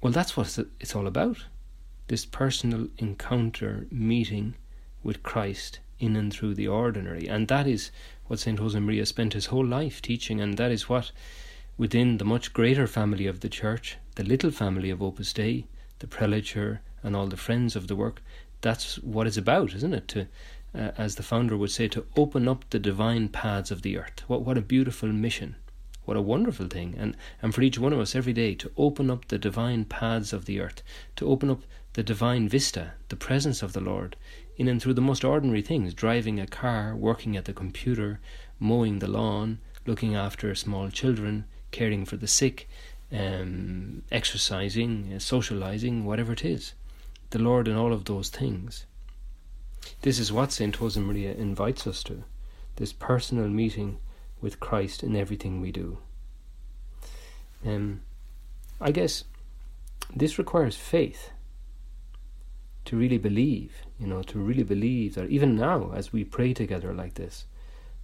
well, 0.00 0.12
that's 0.12 0.36
what 0.36 0.58
it's 0.80 0.94
all 0.94 1.06
about. 1.06 1.44
This 2.06 2.24
personal 2.24 2.88
encounter, 2.98 3.86
meeting 3.90 4.54
with 5.02 5.22
Christ 5.22 5.80
in 5.98 6.16
and 6.16 6.32
through 6.32 6.54
the 6.54 6.68
ordinary. 6.68 7.26
And 7.26 7.48
that 7.48 7.66
is 7.66 7.90
what 8.26 8.38
St. 8.38 8.58
Josemaria 8.58 9.06
spent 9.06 9.32
his 9.32 9.46
whole 9.46 9.66
life 9.66 10.00
teaching, 10.00 10.40
and 10.40 10.56
that 10.56 10.70
is 10.70 10.88
what, 10.88 11.10
within 11.76 12.18
the 12.18 12.24
much 12.24 12.52
greater 12.52 12.86
family 12.86 13.26
of 13.26 13.40
the 13.40 13.48
Church, 13.48 13.96
the 14.14 14.24
little 14.24 14.50
family 14.50 14.90
of 14.90 15.02
Opus 15.02 15.32
Dei, 15.32 15.66
the 15.98 16.06
prelature, 16.06 16.80
and 17.02 17.16
all 17.16 17.26
the 17.26 17.36
friends 17.36 17.74
of 17.76 17.88
the 17.88 17.96
work, 17.96 18.22
that's 18.60 18.98
what 18.98 19.26
it's 19.26 19.36
about, 19.36 19.74
isn't 19.74 19.94
it? 19.94 20.08
To, 20.08 20.26
uh, 20.74 20.90
as 20.98 21.16
the 21.16 21.22
founder 21.22 21.56
would 21.56 21.70
say, 21.70 21.88
to 21.88 22.04
open 22.16 22.48
up 22.48 22.68
the 22.70 22.78
divine 22.78 23.28
paths 23.28 23.70
of 23.70 23.82
the 23.82 23.96
earth. 23.96 24.22
What, 24.26 24.42
what 24.42 24.58
a 24.58 24.62
beautiful 24.62 25.08
mission. 25.08 25.56
What 26.08 26.16
a 26.16 26.22
wonderful 26.22 26.68
thing. 26.68 26.94
And, 26.96 27.14
and 27.42 27.54
for 27.54 27.60
each 27.60 27.78
one 27.78 27.92
of 27.92 28.00
us 28.00 28.14
every 28.14 28.32
day 28.32 28.54
to 28.54 28.72
open 28.78 29.10
up 29.10 29.28
the 29.28 29.36
divine 29.36 29.84
paths 29.84 30.32
of 30.32 30.46
the 30.46 30.58
earth, 30.58 30.82
to 31.16 31.28
open 31.28 31.50
up 31.50 31.64
the 31.92 32.02
divine 32.02 32.48
vista, 32.48 32.94
the 33.10 33.14
presence 33.14 33.62
of 33.62 33.74
the 33.74 33.82
Lord, 33.82 34.16
in 34.56 34.68
and 34.68 34.80
through 34.80 34.94
the 34.94 35.02
most 35.02 35.22
ordinary 35.22 35.60
things 35.60 35.92
driving 35.92 36.40
a 36.40 36.46
car, 36.46 36.96
working 36.96 37.36
at 37.36 37.44
the 37.44 37.52
computer, 37.52 38.20
mowing 38.58 39.00
the 39.00 39.06
lawn, 39.06 39.58
looking 39.84 40.14
after 40.14 40.54
small 40.54 40.88
children, 40.88 41.44
caring 41.72 42.06
for 42.06 42.16
the 42.16 42.26
sick, 42.26 42.70
um, 43.12 44.02
exercising, 44.10 45.12
uh, 45.14 45.18
socializing, 45.18 46.06
whatever 46.06 46.32
it 46.32 46.42
is. 46.42 46.72
The 47.28 47.38
Lord 47.38 47.68
in 47.68 47.76
all 47.76 47.92
of 47.92 48.06
those 48.06 48.30
things. 48.30 48.86
This 50.00 50.18
is 50.18 50.32
what 50.32 50.52
St. 50.52 50.74
Josemaria 50.74 51.36
invites 51.36 51.86
us 51.86 52.02
to 52.04 52.24
this 52.76 52.94
personal 52.94 53.48
meeting 53.48 53.98
with 54.40 54.60
Christ 54.60 55.02
in 55.02 55.16
everything 55.16 55.60
we 55.60 55.72
do. 55.72 55.98
Um, 57.66 58.02
I 58.80 58.92
guess 58.92 59.24
this 60.14 60.38
requires 60.38 60.76
faith 60.76 61.30
to 62.84 62.96
really 62.96 63.18
believe, 63.18 63.82
you 63.98 64.06
know, 64.06 64.22
to 64.22 64.38
really 64.38 64.62
believe 64.62 65.14
that 65.14 65.28
even 65.28 65.56
now, 65.56 65.92
as 65.94 66.12
we 66.12 66.24
pray 66.24 66.54
together 66.54 66.94
like 66.94 67.14
this, 67.14 67.44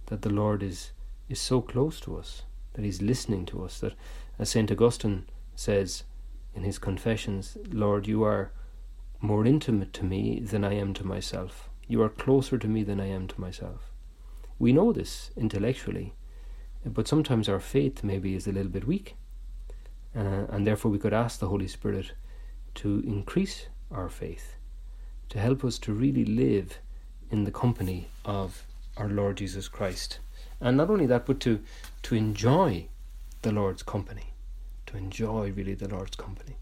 that 0.07 0.21
the 0.21 0.29
Lord 0.29 0.61
is, 0.61 0.91
is 1.29 1.39
so 1.39 1.61
close 1.61 1.99
to 2.01 2.17
us, 2.17 2.43
that 2.73 2.85
He's 2.85 3.01
listening 3.01 3.45
to 3.47 3.63
us, 3.63 3.79
that 3.79 3.93
as 4.37 4.49
St. 4.49 4.71
Augustine 4.71 5.25
says 5.55 6.03
in 6.53 6.63
his 6.63 6.77
Confessions, 6.77 7.57
Lord, 7.71 8.07
you 8.07 8.23
are 8.23 8.51
more 9.21 9.45
intimate 9.45 9.93
to 9.93 10.05
me 10.05 10.39
than 10.39 10.63
I 10.63 10.73
am 10.73 10.93
to 10.95 11.07
myself. 11.07 11.69
You 11.87 12.01
are 12.01 12.09
closer 12.09 12.57
to 12.57 12.67
me 12.67 12.83
than 12.83 12.99
I 12.99 13.07
am 13.07 13.27
to 13.27 13.41
myself. 13.41 13.91
We 14.59 14.73
know 14.73 14.91
this 14.91 15.31
intellectually, 15.35 16.13
but 16.85 17.07
sometimes 17.07 17.49
our 17.49 17.59
faith 17.59 18.03
maybe 18.03 18.35
is 18.35 18.47
a 18.47 18.51
little 18.51 18.71
bit 18.71 18.87
weak. 18.87 19.15
Uh, 20.15 20.45
and 20.49 20.65
therefore, 20.65 20.91
we 20.91 20.99
could 20.99 21.13
ask 21.13 21.39
the 21.39 21.49
Holy 21.49 21.67
Spirit 21.67 22.13
to 22.75 23.03
increase 23.05 23.67
our 23.91 24.07
faith 24.07 24.55
to 25.29 25.39
help 25.39 25.63
us 25.63 25.77
to 25.79 25.93
really 25.93 26.25
live 26.25 26.79
in 27.31 27.43
the 27.43 27.51
company 27.51 28.07
of 28.23 28.65
our 28.97 29.09
Lord 29.09 29.37
Jesus 29.37 29.67
Christ. 29.67 30.19
And 30.61 30.77
not 30.77 30.89
only 30.89 31.05
that, 31.07 31.25
but 31.25 31.39
to, 31.41 31.61
to 32.03 32.15
enjoy 32.15 32.87
the 33.41 33.51
Lord's 33.51 33.83
company, 33.83 34.33
to 34.85 34.97
enjoy 34.97 35.51
really 35.51 35.73
the 35.73 35.89
Lord's 35.89 36.15
company. 36.15 36.55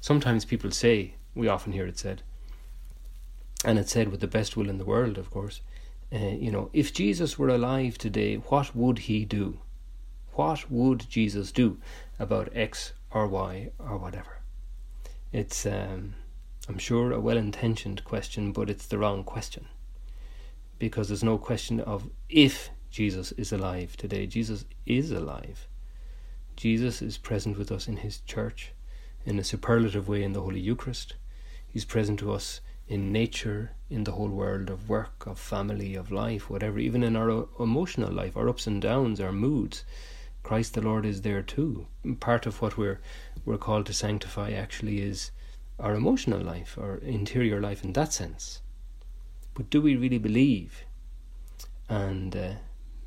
Sometimes 0.00 0.44
people 0.44 0.70
say, 0.70 1.14
we 1.34 1.48
often 1.48 1.72
hear 1.72 1.86
it 1.86 1.98
said, 1.98 2.22
and 3.64 3.78
it's 3.78 3.92
said 3.92 4.10
with 4.10 4.20
the 4.20 4.26
best 4.26 4.56
will 4.56 4.70
in 4.70 4.78
the 4.78 4.84
world, 4.84 5.18
of 5.18 5.30
course, 5.30 5.60
uh, 6.12 6.18
you 6.18 6.50
know, 6.50 6.70
if 6.72 6.92
Jesus 6.92 7.38
were 7.38 7.48
alive 7.48 7.98
today, 7.98 8.36
what 8.36 8.74
would 8.74 9.00
he 9.00 9.24
do? 9.24 9.60
What 10.32 10.70
would 10.70 11.08
Jesus 11.08 11.52
do 11.52 11.78
about 12.18 12.48
X 12.54 12.92
or 13.10 13.26
Y 13.26 13.70
or 13.78 13.98
whatever? 13.98 14.38
It's 15.32 15.66
um, 15.66 16.14
I'm 16.68 16.78
sure, 16.78 17.12
a 17.12 17.20
well 17.20 17.38
intentioned 17.38 18.04
question, 18.04 18.52
but 18.52 18.68
it's 18.68 18.86
the 18.86 18.98
wrong 18.98 19.24
question. 19.24 19.68
Because 20.78 21.08
there's 21.08 21.24
no 21.24 21.38
question 21.38 21.80
of 21.80 22.10
if 22.28 22.70
Jesus 22.90 23.32
is 23.32 23.52
alive 23.52 23.96
today. 23.96 24.26
Jesus 24.26 24.66
is 24.84 25.10
alive. 25.10 25.66
Jesus 26.56 27.00
is 27.00 27.16
present 27.16 27.56
with 27.56 27.72
us 27.72 27.88
in 27.88 27.98
his 27.98 28.20
church 28.20 28.72
in 29.24 29.38
a 29.38 29.44
superlative 29.44 30.08
way 30.08 30.22
in 30.22 30.34
the 30.34 30.42
Holy 30.42 30.60
Eucharist. 30.60 31.14
He's 31.66 31.84
present 31.84 32.18
to 32.20 32.32
us 32.32 32.60
in 32.88 33.12
nature, 33.12 33.72
in 33.90 34.04
the 34.04 34.12
whole 34.12 34.28
world 34.28 34.70
of 34.70 34.88
work, 34.88 35.26
of 35.26 35.38
family, 35.38 35.94
of 35.94 36.10
life, 36.10 36.48
whatever, 36.50 36.78
even 36.78 37.02
in 37.02 37.16
our 37.16 37.46
emotional 37.60 38.10
life, 38.10 38.36
our 38.36 38.48
ups 38.48 38.66
and 38.66 38.82
downs, 38.82 39.20
our 39.20 39.32
moods. 39.32 39.84
Christ 40.42 40.74
the 40.74 40.80
Lord 40.80 41.04
is 41.04 41.22
there 41.22 41.42
too. 41.42 41.86
Part 42.20 42.46
of 42.46 42.62
what 42.62 42.78
we're 42.78 43.00
we're 43.44 43.58
called 43.58 43.86
to 43.86 43.92
sanctify 43.92 44.52
actually 44.52 45.00
is 45.02 45.30
our 45.78 45.94
emotional 45.94 46.40
life, 46.40 46.78
our 46.78 46.96
interior 46.96 47.60
life 47.60 47.84
in 47.84 47.92
that 47.92 48.12
sense. 48.12 48.62
But 49.54 49.70
do 49.70 49.80
we 49.80 49.96
really 49.96 50.18
believe? 50.18 50.84
And 51.88 52.36
uh, 52.36 52.52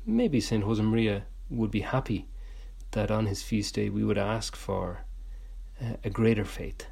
maybe 0.06 0.40
St. 0.40 0.64
Josemaria 0.64 1.22
would 1.50 1.70
be 1.70 1.80
happy 1.80 2.28
that 2.92 3.10
on 3.10 3.26
his 3.26 3.42
feast 3.42 3.74
day 3.74 3.88
we 3.88 4.04
would 4.04 4.18
ask 4.18 4.54
for 4.56 5.04
uh, 5.80 5.94
a 6.04 6.10
greater 6.10 6.44
faith, 6.44 6.86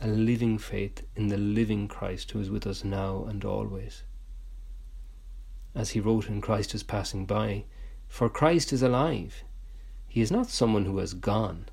a 0.00 0.08
living 0.08 0.58
faith 0.58 1.02
in 1.16 1.28
the 1.28 1.36
living 1.36 1.88
Christ 1.88 2.30
who 2.30 2.40
is 2.40 2.50
with 2.50 2.66
us 2.66 2.84
now 2.84 3.24
and 3.28 3.44
always. 3.44 4.02
As 5.74 5.90
he 5.90 6.00
wrote 6.00 6.28
in 6.28 6.40
Christ 6.40 6.74
is 6.74 6.82
passing 6.82 7.26
by, 7.26 7.64
for 8.08 8.28
Christ 8.28 8.72
is 8.72 8.82
alive. 8.82 9.42
He 10.06 10.20
is 10.20 10.30
not 10.30 10.48
someone 10.48 10.84
who 10.84 10.98
has 10.98 11.14
gone, 11.14 11.66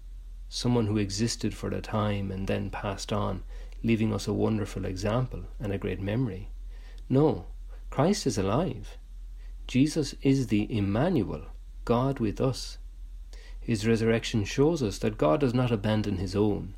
someone 0.49 0.87
who 0.87 0.97
existed 0.97 1.53
for 1.53 1.69
a 1.69 1.81
time 1.81 2.31
and 2.31 2.47
then 2.47 2.69
passed 2.69 3.13
on, 3.13 3.43
leaving 3.83 4.13
us 4.13 4.27
a 4.27 4.33
wonderful 4.33 4.85
example 4.85 5.43
and 5.59 5.71
a 5.71 5.77
great 5.77 6.01
memory. 6.01 6.49
No, 7.09 7.45
Christ 7.89 8.25
is 8.25 8.37
alive. 8.37 8.97
Jesus 9.67 10.15
is 10.21 10.47
the 10.47 10.75
Emmanuel, 10.75 11.45
God 11.85 12.19
with 12.19 12.41
us. 12.41 12.77
His 13.59 13.87
resurrection 13.87 14.43
shows 14.43 14.81
us 14.81 14.97
that 14.99 15.17
God 15.17 15.41
does 15.41 15.53
not 15.53 15.71
abandon 15.71 16.17
his 16.17 16.35
own. 16.35 16.73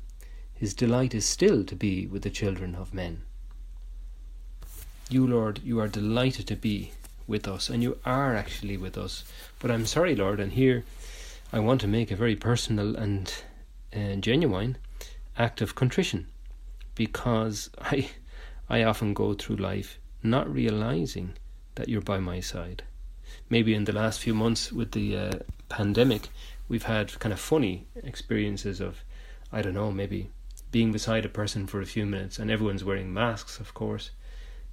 His 0.56 0.72
delight 0.72 1.14
is 1.14 1.26
still 1.26 1.64
to 1.64 1.76
be 1.76 2.06
with 2.06 2.22
the 2.22 2.30
children 2.30 2.74
of 2.74 2.94
men. 2.94 3.22
You, 5.10 5.26
Lord, 5.26 5.60
you 5.64 5.80
are 5.80 5.88
delighted 5.88 6.46
to 6.46 6.56
be 6.56 6.92
with 7.26 7.48
us, 7.48 7.68
and 7.68 7.82
you 7.82 7.98
are 8.04 8.34
actually 8.34 8.76
with 8.76 8.96
us. 8.96 9.24
But 9.58 9.70
I'm 9.70 9.84
sorry, 9.84 10.14
Lord, 10.14 10.40
and 10.40 10.52
here 10.52 10.84
I 11.52 11.58
want 11.58 11.80
to 11.82 11.88
make 11.88 12.10
a 12.10 12.16
very 12.16 12.36
personal 12.36 12.96
and 12.96 13.32
uh, 13.94 14.14
genuine 14.16 14.76
act 15.36 15.60
of 15.60 15.74
contrition 15.74 16.28
because 16.94 17.70
I, 17.78 18.10
I 18.68 18.82
often 18.84 19.14
go 19.14 19.34
through 19.34 19.56
life 19.56 19.98
not 20.22 20.52
realizing 20.52 21.34
that 21.74 21.88
you're 21.88 22.00
by 22.00 22.18
my 22.18 22.40
side. 22.40 22.82
Maybe 23.50 23.74
in 23.74 23.84
the 23.84 23.92
last 23.92 24.20
few 24.20 24.34
months 24.34 24.72
with 24.72 24.92
the 24.92 25.16
uh, 25.16 25.32
pandemic, 25.68 26.28
we've 26.68 26.84
had 26.84 27.18
kind 27.18 27.32
of 27.32 27.40
funny 27.40 27.86
experiences 27.96 28.80
of, 28.80 29.02
I 29.52 29.60
don't 29.60 29.74
know, 29.74 29.90
maybe 29.90 30.30
being 30.74 30.90
beside 30.90 31.24
a 31.24 31.28
person 31.28 31.68
for 31.68 31.80
a 31.80 31.86
few 31.86 32.04
minutes 32.04 32.36
and 32.36 32.50
everyone's 32.50 32.82
wearing 32.82 33.14
masks, 33.14 33.60
of 33.60 33.72
course, 33.74 34.10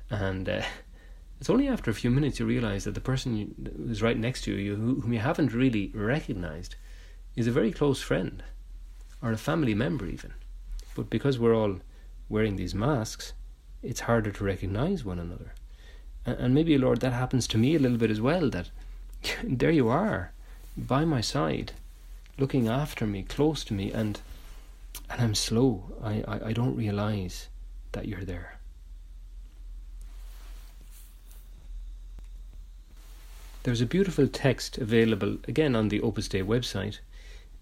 and 0.10 0.50
uh, 0.50 0.64
it's 1.40 1.48
only 1.48 1.68
after 1.68 1.92
a 1.92 1.94
few 1.94 2.10
minutes 2.10 2.40
you 2.40 2.46
realize 2.48 2.86
that 2.86 2.96
the 2.96 3.00
person 3.00 3.54
who's 3.78 4.02
right 4.02 4.18
next 4.18 4.42
to 4.46 4.52
you, 4.52 4.76
whom 4.76 5.14
you 5.14 5.20
haven't 5.20 5.54
really 5.54 5.92
recognized, 5.94 6.74
is 7.36 7.46
a 7.46 7.52
very 7.52 7.72
close 7.72 8.02
friend 8.02 8.42
or 9.22 9.32
a 9.32 9.38
family 9.38 9.76
member, 9.76 10.08
even. 10.08 10.34
But 10.96 11.12
because 11.12 11.38
we're 11.38 11.56
all 11.56 11.76
wearing 12.30 12.56
these 12.56 12.74
masks, 12.74 13.34
it's 13.84 14.00
harder 14.00 14.32
to 14.32 14.44
recognize 14.44 15.06
one 15.06 15.20
another. 15.20 15.54
And 16.26 16.56
maybe, 16.56 16.80
Lord, 16.80 17.02
that 17.02 17.14
happens 17.14 17.46
to 17.50 17.60
me 17.60 17.76
a 17.76 17.80
little 17.80 18.00
bit 18.00 18.10
as 18.10 18.20
well. 18.20 18.50
That 18.50 18.72
there 19.44 19.70
you 19.70 19.88
are, 19.88 20.32
by 20.76 21.06
my 21.06 21.22
side, 21.22 21.74
looking 22.40 22.68
after 22.68 23.06
me, 23.06 23.22
close 23.22 23.64
to 23.66 23.76
me, 23.76 23.92
and 23.92 24.20
and 25.12 25.22
I'm 25.22 25.36
slow. 25.36 25.94
I, 26.02 26.24
I, 26.28 26.48
I 26.48 26.54
don't 26.54 26.76
realize 26.76 27.50
that 27.92 28.08
you're 28.08 28.24
there. 28.24 28.60
There's 33.64 33.82
a 33.82 33.86
beautiful 33.86 34.28
text 34.28 34.78
available 34.78 35.38
again 35.48 35.76
on 35.76 35.90
the 35.90 36.02
Opus 36.02 36.28
Dei 36.28 36.42
website. 36.42 37.00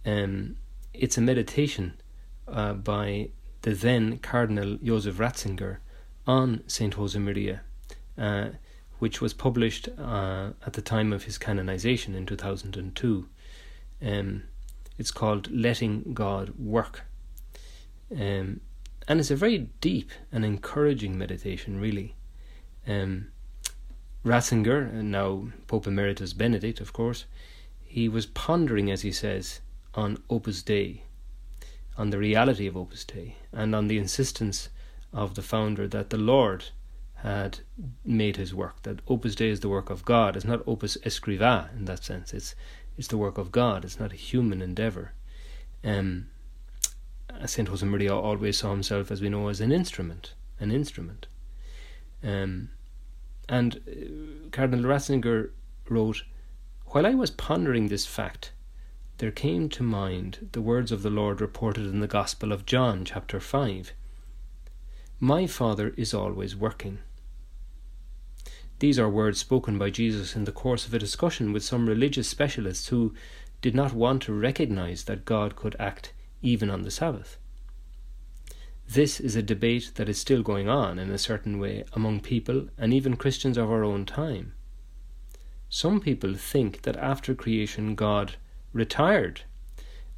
Um, 0.05 0.55
it's 0.93 1.17
a 1.17 1.21
meditation 1.21 1.99
uh, 2.47 2.73
by 2.73 3.29
the 3.63 3.73
then 3.73 4.19
Cardinal 4.19 4.77
Joseph 4.81 5.17
Ratzinger 5.17 5.77
on 6.25 6.63
Saint 6.67 6.95
Josemaria, 6.95 7.59
uh, 8.17 8.49
which 8.99 9.19
was 9.19 9.33
published 9.33 9.89
uh, 9.97 10.51
at 10.65 10.73
the 10.73 10.81
time 10.81 11.11
of 11.11 11.23
his 11.23 11.37
canonization 11.37 12.15
in 12.15 12.25
2002. 12.25 13.27
Um, 14.01 14.43
it's 14.97 15.11
called 15.11 15.51
Letting 15.51 16.13
God 16.13 16.53
Work. 16.57 17.03
Um, 18.11 18.61
and 19.07 19.19
it's 19.19 19.31
a 19.31 19.35
very 19.35 19.69
deep 19.81 20.11
and 20.31 20.45
encouraging 20.45 21.17
meditation, 21.17 21.79
really. 21.79 22.15
Um, 22.87 23.29
Ratzinger, 24.25 24.93
and 24.93 25.11
now 25.11 25.47
Pope 25.67 25.87
Emeritus 25.87 26.33
Benedict, 26.33 26.81
of 26.81 26.93
course, 26.93 27.25
he 27.83 28.09
was 28.09 28.25
pondering, 28.25 28.91
as 28.91 29.01
he 29.01 29.11
says, 29.11 29.61
on 29.95 30.21
Opus 30.29 30.61
Dei, 30.61 31.03
on 31.97 32.09
the 32.09 32.17
reality 32.17 32.67
of 32.67 32.77
Opus 32.77 33.03
Dei, 33.03 33.35
and 33.51 33.73
on 33.73 33.87
the 33.87 33.97
insistence 33.97 34.69
of 35.11 35.35
the 35.35 35.41
founder 35.41 35.87
that 35.87 36.09
the 36.09 36.17
Lord 36.17 36.65
had 37.15 37.59
made 38.05 38.37
his 38.37 38.53
work, 38.53 38.83
that 38.83 38.99
Opus 39.07 39.35
Dei 39.35 39.49
is 39.49 39.61
the 39.61 39.69
work 39.69 39.89
of 39.89 40.05
God. 40.05 40.35
It's 40.35 40.45
not 40.45 40.61
Opus 40.67 40.97
Escriva 40.97 41.75
in 41.75 41.85
that 41.85 42.03
sense. 42.03 42.33
It's 42.33 42.55
it's 42.97 43.07
the 43.07 43.17
work 43.17 43.37
of 43.37 43.51
God. 43.51 43.85
It's 43.85 43.99
not 43.99 44.11
a 44.11 44.17
human 44.17 44.61
endeavor. 44.61 45.13
Um, 45.85 46.27
Saint 47.45 47.69
Josemaria 47.69 48.11
always 48.11 48.57
saw 48.57 48.71
himself, 48.71 49.11
as 49.11 49.21
we 49.21 49.29
know, 49.29 49.47
as 49.47 49.61
an 49.61 49.71
instrument, 49.71 50.33
an 50.59 50.71
instrument. 50.71 51.27
Um, 52.23 52.69
and 53.47 53.75
uh, 53.87 54.49
Cardinal 54.51 54.85
Ratzinger 54.85 55.51
wrote, 55.89 56.23
While 56.87 57.05
I 57.05 57.15
was 57.15 57.31
pondering 57.31 57.87
this 57.87 58.05
fact, 58.05 58.51
there 59.19 59.31
came 59.31 59.69
to 59.69 59.83
mind 59.83 60.49
the 60.51 60.61
words 60.61 60.91
of 60.91 61.01
the 61.01 61.09
Lord 61.09 61.41
reported 61.41 61.85
in 61.85 61.99
the 61.99 62.07
Gospel 62.07 62.51
of 62.51 62.65
John, 62.65 63.05
chapter 63.05 63.39
5. 63.39 63.93
My 65.19 65.47
Father 65.47 65.93
is 65.97 66.13
always 66.13 66.55
working. 66.55 66.99
These 68.79 68.97
are 68.97 69.09
words 69.09 69.39
spoken 69.39 69.77
by 69.77 69.89
Jesus 69.89 70.35
in 70.35 70.45
the 70.45 70.53
course 70.53 70.87
of 70.87 70.93
a 70.93 70.99
discussion 70.99 71.51
with 71.51 71.63
some 71.63 71.89
religious 71.89 72.29
specialists 72.29 72.87
who 72.87 73.13
did 73.61 73.75
not 73.75 73.93
want 73.93 74.21
to 74.23 74.33
recognize 74.33 75.03
that 75.03 75.25
God 75.25 75.57
could 75.57 75.75
act 75.77 76.13
even 76.41 76.69
on 76.69 76.83
the 76.83 76.91
Sabbath. 76.91 77.37
This 78.87 79.19
is 79.19 79.35
a 79.35 79.43
debate 79.43 79.91
that 79.95 80.09
is 80.09 80.17
still 80.17 80.41
going 80.41 80.67
on 80.67 80.97
in 80.97 81.11
a 81.11 81.17
certain 81.17 81.59
way 81.59 81.83
among 81.93 82.21
people 82.21 82.69
and 82.77 82.93
even 82.93 83.17
Christians 83.17 83.57
of 83.57 83.69
our 83.69 83.83
own 83.83 84.05
time. 84.05 84.53
Some 85.69 85.99
people 85.99 86.33
think 86.33 86.81
that 86.81 86.97
after 86.97 87.35
creation 87.35 87.93
God 87.93 88.37
retired 88.73 89.41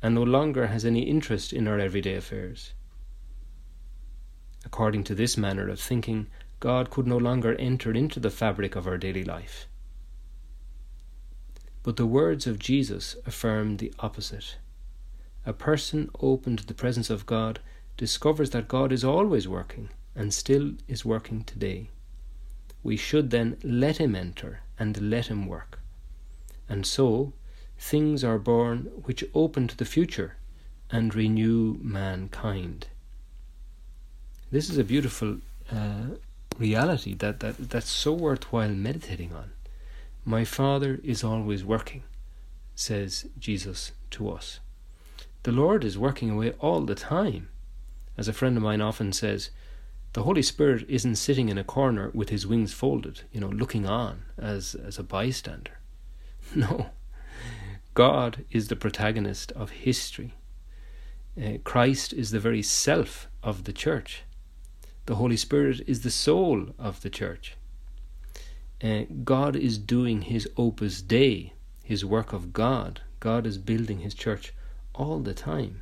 and 0.01 0.15
no 0.15 0.23
longer 0.23 0.67
has 0.67 0.85
any 0.85 1.01
interest 1.01 1.51
in 1.51 1.67
our 1.67 1.79
everyday 1.79 2.15
affairs. 2.15 2.73
According 4.63 5.03
to 5.05 5.15
this 5.15 5.37
manner 5.37 5.67
of 5.67 5.79
thinking, 5.79 6.27
God 6.61 6.89
could 6.89 7.07
no 7.07 7.17
longer 7.17 7.55
enter 7.55 7.91
into 7.91 8.19
the 8.19 8.29
fabric 8.29 8.75
of 8.75 8.87
our 8.87 8.97
daily 8.97 9.23
life. 9.23 9.67
But 11.83 11.97
the 11.97 12.05
words 12.05 12.47
of 12.47 12.59
Jesus 12.59 13.15
affirm 13.25 13.77
the 13.77 13.91
opposite. 13.99 14.57
A 15.45 15.53
person 15.53 16.09
open 16.19 16.55
to 16.57 16.65
the 16.65 16.73
presence 16.73 17.09
of 17.09 17.25
God 17.25 17.59
discovers 17.97 18.51
that 18.51 18.67
God 18.67 18.91
is 18.91 19.03
always 19.03 19.47
working 19.47 19.89
and 20.15 20.33
still 20.33 20.73
is 20.87 21.03
working 21.03 21.43
today. 21.43 21.89
We 22.83 22.95
should 22.97 23.31
then 23.31 23.57
let 23.63 23.97
Him 23.97 24.15
enter 24.15 24.61
and 24.77 25.09
let 25.09 25.27
Him 25.27 25.47
work. 25.47 25.79
And 26.69 26.85
so, 26.85 27.33
things 27.77 28.23
are 28.23 28.37
born 28.37 28.91
which 29.03 29.23
open 29.33 29.67
to 29.67 29.77
the 29.77 29.85
future 29.85 30.35
and 30.91 31.15
renew 31.15 31.77
mankind. 31.81 32.87
This 34.51 34.69
is 34.69 34.77
a 34.77 34.83
beautiful 34.83 35.37
uh, 35.71 36.17
reality 36.59 37.15
that, 37.15 37.39
that, 37.39 37.57
that's 37.69 37.89
so 37.89 38.13
worthwhile 38.13 38.69
meditating 38.69 39.33
on. 39.33 39.51
My 40.23 40.43
Father 40.45 40.99
is 41.03 41.23
always 41.23 41.63
working, 41.63 42.03
says 42.75 43.25
Jesus 43.39 43.91
to 44.11 44.29
us. 44.29 44.59
The 45.43 45.51
Lord 45.51 45.83
is 45.83 45.97
working 45.97 46.29
away 46.29 46.51
all 46.59 46.81
the 46.81 46.93
time. 46.93 47.49
As 48.15 48.27
a 48.27 48.33
friend 48.33 48.55
of 48.57 48.61
mine 48.61 48.79
often 48.79 49.11
says, 49.11 49.49
the 50.13 50.23
Holy 50.23 50.43
Spirit 50.43 50.85
isn't 50.87 51.15
sitting 51.15 51.49
in 51.49 51.57
a 51.57 51.63
corner 51.63 52.11
with 52.13 52.29
his 52.29 52.45
wings 52.45 52.73
folded, 52.73 53.21
you 53.31 53.39
know, 53.39 53.49
looking 53.49 53.87
on 53.87 54.23
as, 54.37 54.75
as 54.75 54.99
a 54.99 55.03
bystander. 55.03 55.71
No. 56.55 56.89
God 57.93 58.45
is 58.51 58.67
the 58.67 58.75
protagonist 58.75 59.51
of 59.53 59.69
history. 59.69 60.33
Uh, 61.41 61.57
Christ 61.63 62.13
is 62.13 62.31
the 62.31 62.39
very 62.39 62.61
self 62.61 63.27
of 63.41 63.63
the 63.63 63.73
church. 63.73 64.23
The 65.07 65.15
Holy 65.15 65.37
Spirit 65.37 65.81
is 65.87 66.01
the 66.01 66.11
soul 66.11 66.67
of 66.77 67.01
the 67.01 67.09
church. 67.09 67.55
Uh, 68.83 69.03
God 69.23 69.55
is 69.55 69.77
doing 69.77 70.23
his 70.23 70.47
opus 70.57 71.01
dei, 71.01 71.53
his 71.83 72.05
work 72.05 72.31
of 72.33 72.53
God. 72.53 73.01
God 73.19 73.47
is 73.47 73.57
building 73.57 73.99
his 73.99 74.13
church 74.13 74.53
all 74.93 75.19
the 75.19 75.33
time. 75.33 75.81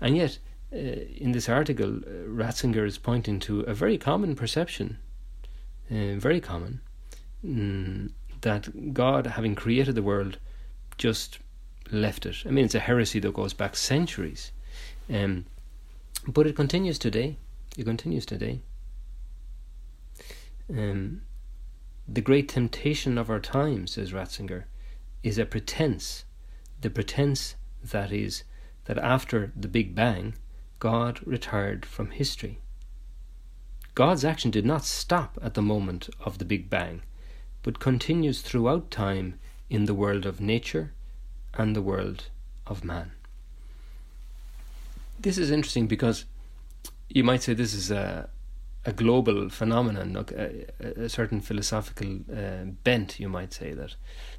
And 0.00 0.16
yet, 0.16 0.38
uh, 0.72 0.76
in 0.76 1.32
this 1.32 1.48
article, 1.48 1.96
uh, 1.96 2.26
Ratzinger 2.26 2.86
is 2.86 2.98
pointing 2.98 3.38
to 3.40 3.60
a 3.60 3.74
very 3.74 3.98
common 3.98 4.34
perception, 4.34 4.98
uh, 5.90 6.16
very 6.16 6.40
common, 6.40 6.80
mm, 7.44 8.10
that 8.40 8.94
God, 8.94 9.26
having 9.26 9.54
created 9.54 9.94
the 9.94 10.02
world, 10.02 10.38
just 10.96 11.38
left 11.90 12.26
it. 12.26 12.36
I 12.46 12.50
mean, 12.50 12.64
it's 12.64 12.74
a 12.74 12.80
heresy 12.80 13.18
that 13.20 13.34
goes 13.34 13.54
back 13.54 13.76
centuries, 13.76 14.52
um, 15.12 15.46
but 16.26 16.46
it 16.46 16.56
continues 16.56 16.98
today. 16.98 17.36
It 17.76 17.84
continues 17.84 18.26
today. 18.26 18.60
Um, 20.70 21.22
the 22.06 22.20
great 22.20 22.48
temptation 22.48 23.16
of 23.16 23.30
our 23.30 23.40
time, 23.40 23.86
says 23.86 24.12
Ratzinger, 24.12 24.64
is 25.22 25.38
a 25.38 25.46
pretense, 25.46 26.24
the 26.80 26.90
pretense 26.90 27.54
that 27.82 28.12
is 28.12 28.44
that 28.88 28.98
after 28.98 29.52
the 29.54 29.68
Big 29.68 29.94
Bang, 29.94 30.34
God 30.78 31.20
retired 31.26 31.84
from 31.84 32.10
history. 32.10 32.58
God's 33.94 34.24
action 34.24 34.50
did 34.50 34.64
not 34.64 34.84
stop 34.84 35.38
at 35.42 35.52
the 35.52 35.62
moment 35.62 36.08
of 36.24 36.38
the 36.38 36.46
Big 36.46 36.70
Bang, 36.70 37.02
but 37.62 37.80
continues 37.80 38.40
throughout 38.40 38.90
time 38.90 39.38
in 39.68 39.84
the 39.84 39.94
world 39.94 40.24
of 40.24 40.40
nature 40.40 40.92
and 41.52 41.76
the 41.76 41.82
world 41.82 42.30
of 42.66 42.82
man. 42.82 43.12
This 45.20 45.36
is 45.36 45.50
interesting 45.50 45.86
because 45.86 46.24
you 47.10 47.22
might 47.22 47.42
say 47.42 47.52
this 47.52 47.74
is 47.74 47.90
a 47.90 48.30
a 48.84 48.92
global 48.92 49.48
phenomenon, 49.48 50.16
a, 50.34 51.04
a 51.04 51.08
certain 51.08 51.40
philosophical 51.40 52.20
uh, 52.34 52.64
bent, 52.84 53.20
you 53.20 53.28
might 53.28 53.52
say 53.52 53.72
that 53.72 53.96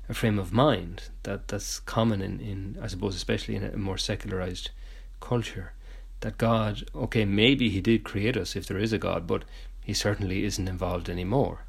a 0.09 0.13
frame 0.13 0.39
of 0.39 0.51
mind 0.51 1.03
that 1.23 1.47
that's 1.47 1.79
common 1.79 2.21
in, 2.21 2.39
in 2.39 2.77
I 2.81 2.87
suppose 2.87 3.15
especially 3.15 3.55
in 3.55 3.63
a 3.63 3.77
more 3.77 3.97
secularized 3.97 4.71
culture 5.19 5.73
that 6.21 6.37
God 6.37 6.83
okay 6.95 7.25
maybe 7.25 7.69
he 7.69 7.79
did 7.79 8.03
create 8.03 8.35
us 8.35 8.55
if 8.55 8.65
there 8.65 8.79
is 8.79 8.91
a 8.91 8.97
God 8.97 9.27
but 9.27 9.45
he 9.81 9.93
certainly 9.93 10.43
isn't 10.43 10.67
involved 10.67 11.09
anymore. 11.09 11.65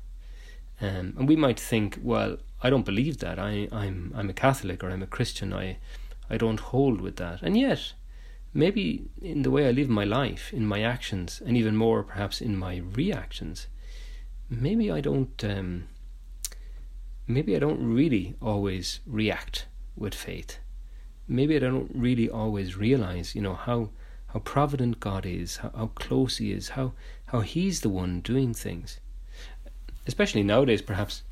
Um, 0.80 1.14
and 1.18 1.28
we 1.28 1.37
might 1.37 1.61
think 1.61 1.98
well 2.02 2.38
I 2.62 2.70
don't 2.70 2.87
believe 2.87 3.18
that. 3.18 3.38
I 3.38 3.68
I'm 3.70 4.12
I'm 4.16 4.30
a 4.30 4.35
Catholic 4.35 4.83
or 4.83 4.90
I'm 4.90 5.02
a 5.02 5.06
Christian. 5.06 5.52
I 5.52 5.76
I 6.30 6.38
don't 6.38 6.61
hold 6.61 7.00
with 7.00 7.16
that. 7.16 7.42
And 7.42 7.59
yet 7.59 7.92
maybe 8.52 9.08
in 9.20 9.42
the 9.42 9.50
way 9.50 9.68
I 9.68 9.70
live 9.70 9.88
my 9.88 10.04
life 10.04 10.52
in 10.52 10.66
my 10.66 10.82
actions 10.82 11.42
and 11.44 11.56
even 11.56 11.76
more 11.76 12.02
perhaps 12.02 12.40
in 12.40 12.56
my 12.56 12.78
reactions 12.78 13.68
maybe 14.50 14.90
I 14.90 15.00
don't 15.00 15.44
um, 15.44 15.84
maybe 17.26 17.54
I 17.54 17.60
don't 17.60 17.94
really 17.94 18.34
always 18.42 19.00
react 19.06 19.66
with 19.96 20.14
faith. 20.14 20.58
Maybe 21.28 21.54
I 21.54 21.60
don't 21.60 21.90
really 21.94 22.28
always 22.28 22.76
realize, 22.76 23.34
you 23.34 23.42
know, 23.42 23.54
how 23.54 23.90
how 24.26 24.40
provident 24.40 25.00
God 25.00 25.26
is, 25.26 25.58
how, 25.58 25.70
how 25.76 25.86
close 25.88 26.38
He 26.38 26.52
is, 26.52 26.70
how 26.70 26.92
how 27.26 27.40
He's 27.40 27.80
the 27.80 27.88
one 27.88 28.20
doing 28.20 28.52
things. 28.52 28.98
Especially 30.06 30.42
nowadays, 30.42 30.82
perhaps, 30.82 31.22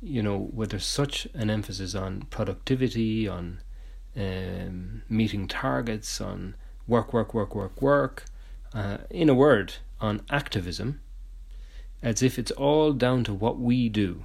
you 0.00 0.22
know, 0.22 0.38
where 0.38 0.66
there's 0.66 0.86
such 0.86 1.28
an 1.34 1.50
emphasis 1.50 1.94
on 1.94 2.22
productivity, 2.30 3.28
on 3.28 3.60
um, 4.16 5.02
meeting 5.08 5.48
targets, 5.48 6.20
on 6.20 6.54
work, 6.86 7.12
work, 7.12 7.34
work, 7.34 7.54
work, 7.54 7.80
work. 7.82 8.24
Uh, 8.74 8.98
in 9.10 9.28
a 9.28 9.34
word, 9.34 9.74
on 10.00 10.20
activism, 10.30 11.00
as 12.02 12.22
if 12.22 12.38
it's 12.38 12.50
all 12.52 12.92
down 12.92 13.24
to 13.24 13.32
what 13.32 13.58
we 13.58 13.88
do 13.88 14.24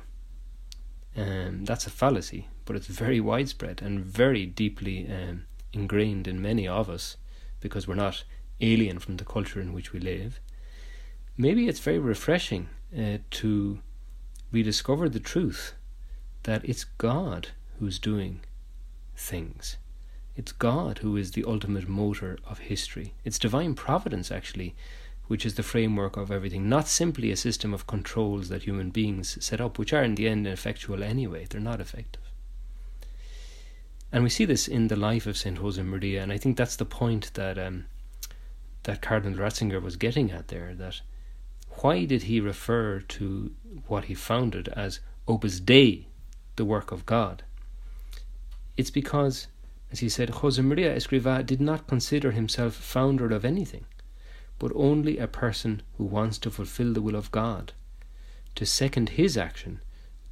um, 1.16 1.66
that's 1.66 1.88
a 1.88 1.90
fallacy, 1.90 2.48
but 2.66 2.76
it's 2.76 2.88
very 2.88 3.20
widespread 3.20 3.82
and 3.82 4.04
very 4.04 4.46
deeply 4.46 5.10
um, 5.12 5.46
ingrained 5.74 6.28
in 6.28 6.42
many 6.42 6.68
of 6.68 6.90
us 6.90 7.18
because 7.60 7.88
we're 7.88 7.96
not 7.96 8.24
alien 8.62 9.00
from 9.00 9.18
the 9.18 9.26
culture 9.26 9.60
in 9.60 9.74
which 9.74 9.92
we 9.92 10.00
live. 10.00 10.40
Maybe 11.38 11.68
it's 11.68 11.80
very 11.80 12.00
refreshing 12.00 12.70
uh, 12.98 13.18
to 13.32 13.80
rediscover 14.52 15.10
the 15.10 15.20
truth 15.20 15.74
that 16.44 16.64
it's 16.68 16.84
God 16.84 17.50
who's 17.80 18.00
doing 18.00 18.42
things. 19.16 19.78
It's 20.42 20.54
God 20.54 20.98
who 20.98 21.18
is 21.18 21.34
the 21.34 21.44
ultimate 21.44 21.88
motor 21.88 22.40
of 22.48 22.58
history. 22.58 23.14
It's 23.24 23.38
divine 23.38 23.76
providence, 23.76 24.32
actually, 24.32 24.74
which 25.28 25.46
is 25.46 25.54
the 25.54 25.62
framework 25.62 26.18
of 26.18 26.32
everything, 26.32 26.68
not 26.68 26.88
simply 26.88 27.30
a 27.30 27.36
system 27.36 27.76
of 27.76 27.86
controls 27.86 28.50
that 28.50 28.64
human 28.64 28.90
beings 28.90 29.38
set 29.40 29.62
up, 29.62 29.78
which 29.78 29.94
are 29.94 30.02
in 30.02 30.16
the 30.16 30.28
end 30.28 30.48
ineffectual 30.48 31.04
anyway. 31.04 31.46
They're 31.48 31.62
not 31.62 31.80
effective. 31.80 32.24
And 34.12 34.24
we 34.24 34.32
see 34.32 34.46
this 34.46 34.68
in 34.68 34.88
the 34.88 34.96
life 34.96 35.28
of 35.28 35.38
Saint 35.38 35.60
Josemaria, 35.60 36.24
and 36.24 36.32
I 36.32 36.40
think 36.40 36.58
that's 36.58 36.76
the 36.76 36.86
point 36.86 37.36
that 37.36 37.60
um, 37.60 37.86
that 38.82 39.04
Cardinal 39.04 39.38
Ratzinger 39.38 39.80
was 39.80 39.96
getting 39.96 40.32
at 40.32 40.48
there. 40.48 40.74
That 40.74 41.02
why 41.82 42.06
did 42.06 42.24
he 42.24 42.40
refer 42.40 43.00
to 43.00 43.52
what 43.86 44.06
he 44.06 44.16
founded 44.16 44.70
as 44.70 45.02
Opus 45.28 45.60
Dei, 45.60 46.08
the 46.56 46.66
work 46.66 46.92
of 46.92 47.06
God? 47.06 47.44
It's 48.76 48.90
because, 48.90 49.46
as 49.92 50.00
he 50.00 50.10
said, 50.10 50.30
Jose 50.30 50.62
Maria 50.62 50.96
Escrivá 50.96 51.46
did 51.46 51.62
not 51.62 51.88
consider 51.88 52.32
himself 52.32 52.74
founder 52.74 53.32
of 53.32 53.44
anything 53.44 53.86
but 54.62 54.72
only 54.76 55.18
a 55.18 55.26
person 55.26 55.82
who 55.98 56.04
wants 56.06 56.38
to 56.38 56.52
fulfill 56.52 56.94
the 56.94 57.02
will 57.02 57.16
of 57.16 57.32
God, 57.32 57.74
to 58.54 58.64
second 58.64 59.10
his 59.10 59.36
action, 59.36 59.82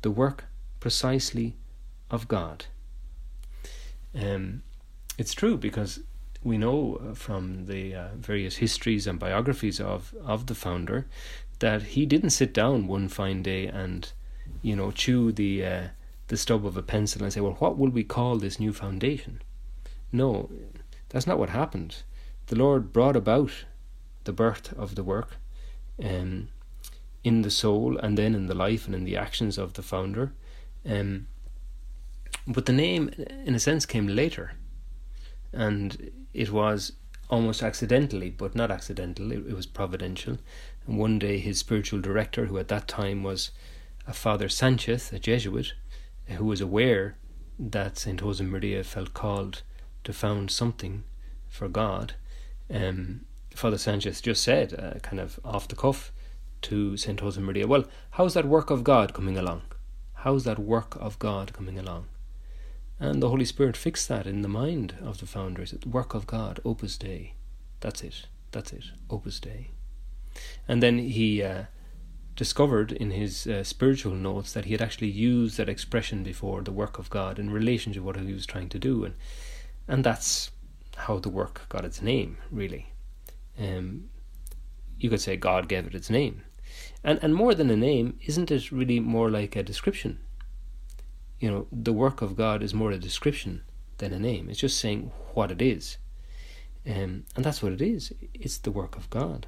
the 0.04 0.12
work 0.12 0.46
precisely 0.80 1.56
of 2.12 2.28
God. 2.28 2.68
Um, 4.14 4.62
it's 5.18 5.34
true 5.34 5.58
because 5.58 6.02
we 6.44 6.60
know 6.60 7.02
uh, 7.02 7.16
from 7.16 7.66
the 7.66 7.96
uh, 7.96 8.08
various 8.18 8.58
histories 8.58 9.08
and 9.08 9.18
biographies 9.18 9.82
of, 9.82 10.14
of 10.24 10.46
the 10.46 10.54
founder 10.54 11.08
that 11.58 11.82
he 11.82 12.06
didn't 12.06 12.30
sit 12.30 12.54
down 12.54 12.86
one 12.86 13.08
fine 13.08 13.42
day 13.42 13.66
and, 13.66 14.12
you 14.62 14.76
know, 14.76 14.92
chew 14.92 15.32
the 15.32 15.66
uh, 15.66 15.88
the 16.28 16.38
stub 16.38 16.68
of 16.68 16.78
a 16.78 16.84
pencil 16.84 17.24
and 17.24 17.34
say, 17.34 17.42
"Well, 17.42 17.58
what 17.58 17.80
will 17.80 17.90
we 17.90 18.04
call 18.04 18.38
this 18.38 18.60
new 18.60 18.74
foundation?" 18.74 19.42
No, 20.12 20.50
that's 21.10 21.28
not 21.28 21.40
what 21.40 21.50
happened. 21.50 22.04
The 22.48 22.56
Lord 22.56 22.92
brought 22.92 23.16
about 23.16 23.66
the 24.24 24.34
birth 24.34 24.74
of 24.74 24.96
the 24.96 25.04
work 25.04 25.38
um, 26.04 26.50
in 27.24 27.42
the 27.42 27.52
soul 27.52 27.98
and 27.98 28.18
then 28.18 28.34
in 28.34 28.48
the 28.48 28.56
life 28.56 28.86
and 28.86 28.96
in 28.96 29.04
the 29.04 29.18
actions 29.18 29.58
of 29.58 29.74
the 29.74 29.84
founder. 29.84 30.34
Um, 30.86 31.28
but 32.48 32.66
the 32.66 32.74
name, 32.74 33.10
in 33.46 33.56
a 33.56 33.60
sense, 33.60 33.86
came 33.86 34.08
later, 34.08 34.54
and 35.54 36.12
it 36.34 36.52
was 36.52 36.94
almost 37.30 37.62
accidentally, 37.62 38.30
but 38.30 38.56
not 38.56 38.72
accidental, 38.72 39.32
it, 39.32 39.46
it 39.48 39.56
was 39.56 39.66
providential. 39.66 40.38
And 40.88 40.98
one 40.98 41.20
day, 41.20 41.38
his 41.38 41.60
spiritual 41.60 42.02
director, 42.02 42.46
who 42.46 42.58
at 42.58 42.70
that 42.70 42.88
time 42.88 43.24
was 43.24 43.52
a 44.08 44.14
Father 44.14 44.50
Sanchez, 44.50 45.14
a 45.14 45.20
Jesuit, 45.20 45.74
who 46.26 46.46
was 46.46 46.62
aware 46.62 47.18
that 47.60 47.98
Saint 47.98 48.22
Josemaria 48.22 48.84
felt 48.84 49.14
called 49.14 49.62
to 50.04 50.14
found 50.14 50.52
something 50.52 51.04
for 51.48 51.68
God, 51.68 52.14
um, 52.74 53.22
Father 53.54 53.78
Sanchez 53.78 54.22
just 54.22 54.44
said, 54.44 54.74
uh, 54.74 55.00
kind 55.00 55.20
of 55.20 55.40
off 55.44 55.68
the 55.68 55.76
cuff, 55.76 56.12
to 56.62 56.98
St. 56.98 57.20
Josemaria, 57.20 57.66
well, 57.66 57.86
how's 58.12 58.34
that 58.34 58.46
work 58.46 58.70
of 58.70 58.84
God 58.84 59.14
coming 59.14 59.38
along? 59.38 59.62
How's 60.14 60.44
that 60.44 60.60
work 60.60 60.96
of 61.00 61.18
God 61.20 61.54
coming 61.54 61.80
along? 61.80 62.08
And 63.00 63.24
the 63.24 63.30
Holy 63.30 63.46
Spirit 63.46 63.78
fixed 63.78 64.10
that 64.10 64.28
in 64.28 64.42
the 64.42 64.50
mind 64.50 64.96
of 65.02 65.20
the 65.20 65.26
founders. 65.26 65.72
The 65.72 65.88
work 65.88 66.14
of 66.14 66.28
God, 66.28 66.60
Opus 66.66 66.98
Dei. 66.98 67.34
That's 67.80 68.02
it. 68.02 68.26
That's 68.52 68.74
it. 68.74 68.86
Opus 69.10 69.40
Dei. 69.40 69.70
And 70.68 70.84
then 70.84 71.00
he 71.00 71.42
uh, 71.42 71.64
discovered 72.36 72.92
in 72.92 73.12
his 73.12 73.48
uh, 73.48 73.64
spiritual 73.64 74.16
notes 74.16 74.52
that 74.52 74.66
he 74.66 74.74
had 74.74 74.82
actually 74.82 75.10
used 75.10 75.58
that 75.58 75.70
expression 75.70 76.24
before, 76.24 76.62
the 76.62 76.74
work 76.74 77.00
of 77.00 77.10
God, 77.10 77.40
in 77.40 77.50
relation 77.50 77.94
to 77.94 78.02
what 78.02 78.18
he 78.18 78.34
was 78.34 78.46
trying 78.46 78.70
to 78.70 78.80
do. 78.80 79.06
And, 79.06 79.16
and 79.90 80.06
that's 80.06 80.52
how 80.96 81.20
the 81.20 81.30
work 81.30 81.66
got 81.68 81.84
its 81.84 82.02
name, 82.02 82.38
really 82.50 82.94
um, 83.60 84.10
you 84.98 85.10
could 85.10 85.22
say 85.22 85.36
God 85.36 85.68
gave 85.68 85.86
it 85.86 85.96
its 85.96 86.10
name. 86.10 86.44
And, 87.04 87.20
and 87.22 87.36
more 87.36 87.54
than 87.54 87.70
a 87.70 87.76
name, 87.76 88.18
isn't 88.26 88.52
it 88.52 88.72
really 88.72 89.00
more 89.00 89.30
like 89.30 89.56
a 89.56 89.64
description? 89.64 90.20
You 91.40 91.52
know, 91.52 91.68
the 91.72 91.94
work 91.94 92.22
of 92.22 92.36
God 92.36 92.64
is 92.64 92.74
more 92.74 92.92
a 92.92 92.98
description 92.98 93.64
than 93.98 94.14
a 94.14 94.20
name. 94.20 94.50
It's 94.50 94.60
just 94.60 94.80
saying 94.80 95.12
what 95.34 95.52
it 95.52 95.62
is. 95.62 95.98
Um, 96.86 97.26
and 97.36 97.46
that's 97.46 97.62
what 97.62 97.72
it 97.72 97.82
is. 97.82 98.14
It's 98.34 98.58
the 98.58 98.72
work 98.72 98.96
of 98.96 99.10
God. 99.10 99.48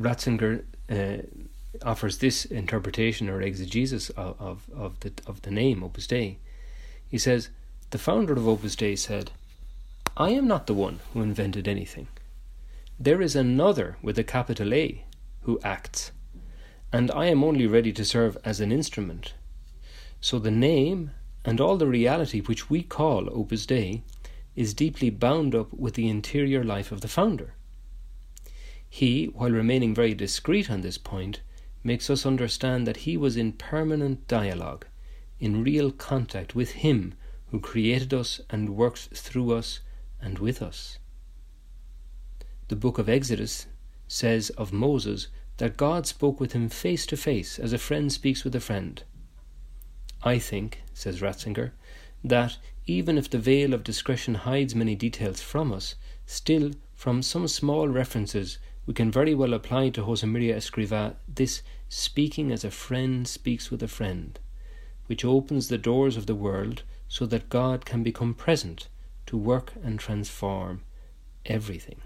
Ratzinger 0.00 0.64
uh, 0.90 1.22
offers 1.82 2.18
this 2.18 2.44
interpretation 2.44 3.28
or 3.28 3.42
exegesis 3.42 4.10
of, 4.10 4.36
of, 4.40 4.70
of, 4.74 5.00
the, 5.00 5.12
of 5.26 5.42
the 5.42 5.50
name 5.50 5.82
Opus 5.82 6.06
Dei. 6.06 6.38
He 7.08 7.18
says, 7.18 7.48
the 7.90 7.98
founder 7.98 8.32
of 8.32 8.48
Opus 8.48 8.76
Dei 8.76 8.96
said, 8.96 9.30
I 10.16 10.30
am 10.30 10.46
not 10.46 10.66
the 10.66 10.74
one 10.74 11.00
who 11.12 11.22
invented 11.22 11.66
anything. 11.66 12.08
There 12.98 13.20
is 13.20 13.34
another 13.34 13.96
with 14.02 14.18
a 14.18 14.24
capital 14.24 14.72
A 14.72 15.04
who 15.42 15.58
acts, 15.64 16.12
and 16.92 17.10
I 17.10 17.26
am 17.26 17.42
only 17.42 17.66
ready 17.66 17.92
to 17.92 18.04
serve 18.04 18.38
as 18.44 18.60
an 18.60 18.70
instrument. 18.70 19.34
So 20.20 20.38
the 20.38 20.50
name 20.50 21.10
and 21.44 21.60
all 21.60 21.76
the 21.76 21.86
reality 21.86 22.40
which 22.40 22.70
we 22.70 22.82
call 22.82 23.28
Opus 23.30 23.66
Dei 23.66 24.02
is 24.56 24.74
deeply 24.74 25.10
bound 25.10 25.54
up 25.54 25.72
with 25.72 25.94
the 25.94 26.08
interior 26.08 26.62
life 26.62 26.92
of 26.92 27.00
the 27.00 27.08
founder. 27.08 27.54
He, 28.88 29.26
while 29.26 29.50
remaining 29.50 29.94
very 29.94 30.14
discreet 30.14 30.70
on 30.70 30.82
this 30.82 30.98
point, 30.98 31.40
makes 31.84 32.10
us 32.10 32.26
understand 32.26 32.86
that 32.86 32.98
he 32.98 33.16
was 33.16 33.36
in 33.36 33.52
permanent 33.52 34.26
dialogue, 34.26 34.86
in 35.38 35.62
real 35.62 35.92
contact 35.92 36.54
with 36.54 36.72
him 36.72 37.14
who 37.50 37.60
created 37.60 38.12
us 38.12 38.40
and 38.50 38.70
works 38.70 39.06
through 39.14 39.52
us 39.52 39.80
and 40.20 40.38
with 40.38 40.62
us. 40.62 40.98
The 42.68 42.76
book 42.76 42.98
of 42.98 43.08
Exodus 43.08 43.66
says 44.08 44.50
of 44.50 44.72
Moses 44.72 45.28
that 45.58 45.76
God 45.76 46.06
spoke 46.06 46.40
with 46.40 46.52
him 46.52 46.68
face 46.68 47.06
to 47.06 47.16
face 47.16 47.58
as 47.58 47.72
a 47.72 47.78
friend 47.78 48.10
speaks 48.10 48.42
with 48.42 48.54
a 48.56 48.60
friend. 48.60 49.02
I 50.22 50.38
think, 50.38 50.82
says 50.94 51.20
Ratzinger, 51.20 51.72
that 52.24 52.56
even 52.86 53.18
if 53.18 53.28
the 53.28 53.38
veil 53.38 53.74
of 53.74 53.84
discretion 53.84 54.34
hides 54.34 54.74
many 54.74 54.94
details 54.94 55.42
from 55.42 55.72
us, 55.72 55.94
still, 56.26 56.72
from 56.94 57.22
some 57.22 57.46
small 57.46 57.88
references, 57.88 58.58
we 58.86 58.94
can 58.94 59.10
very 59.10 59.34
well 59.34 59.54
apply 59.54 59.88
to 59.90 60.02
José 60.02 60.28
María 60.28 60.56
Escrivá 60.56 61.14
this 61.26 61.62
speaking 61.88 62.52
as 62.52 62.64
a 62.64 62.70
friend 62.70 63.26
speaks 63.26 63.70
with 63.70 63.82
a 63.82 63.88
friend, 63.88 64.38
which 65.06 65.24
opens 65.24 65.68
the 65.68 65.78
doors 65.78 66.16
of 66.16 66.26
the 66.26 66.34
world 66.34 66.82
so 67.08 67.24
that 67.26 67.48
God 67.48 67.84
can 67.84 68.02
become 68.02 68.34
present 68.34 68.88
to 69.26 69.36
work 69.36 69.72
and 69.82 69.98
transform 69.98 70.82
everything. 71.46 72.00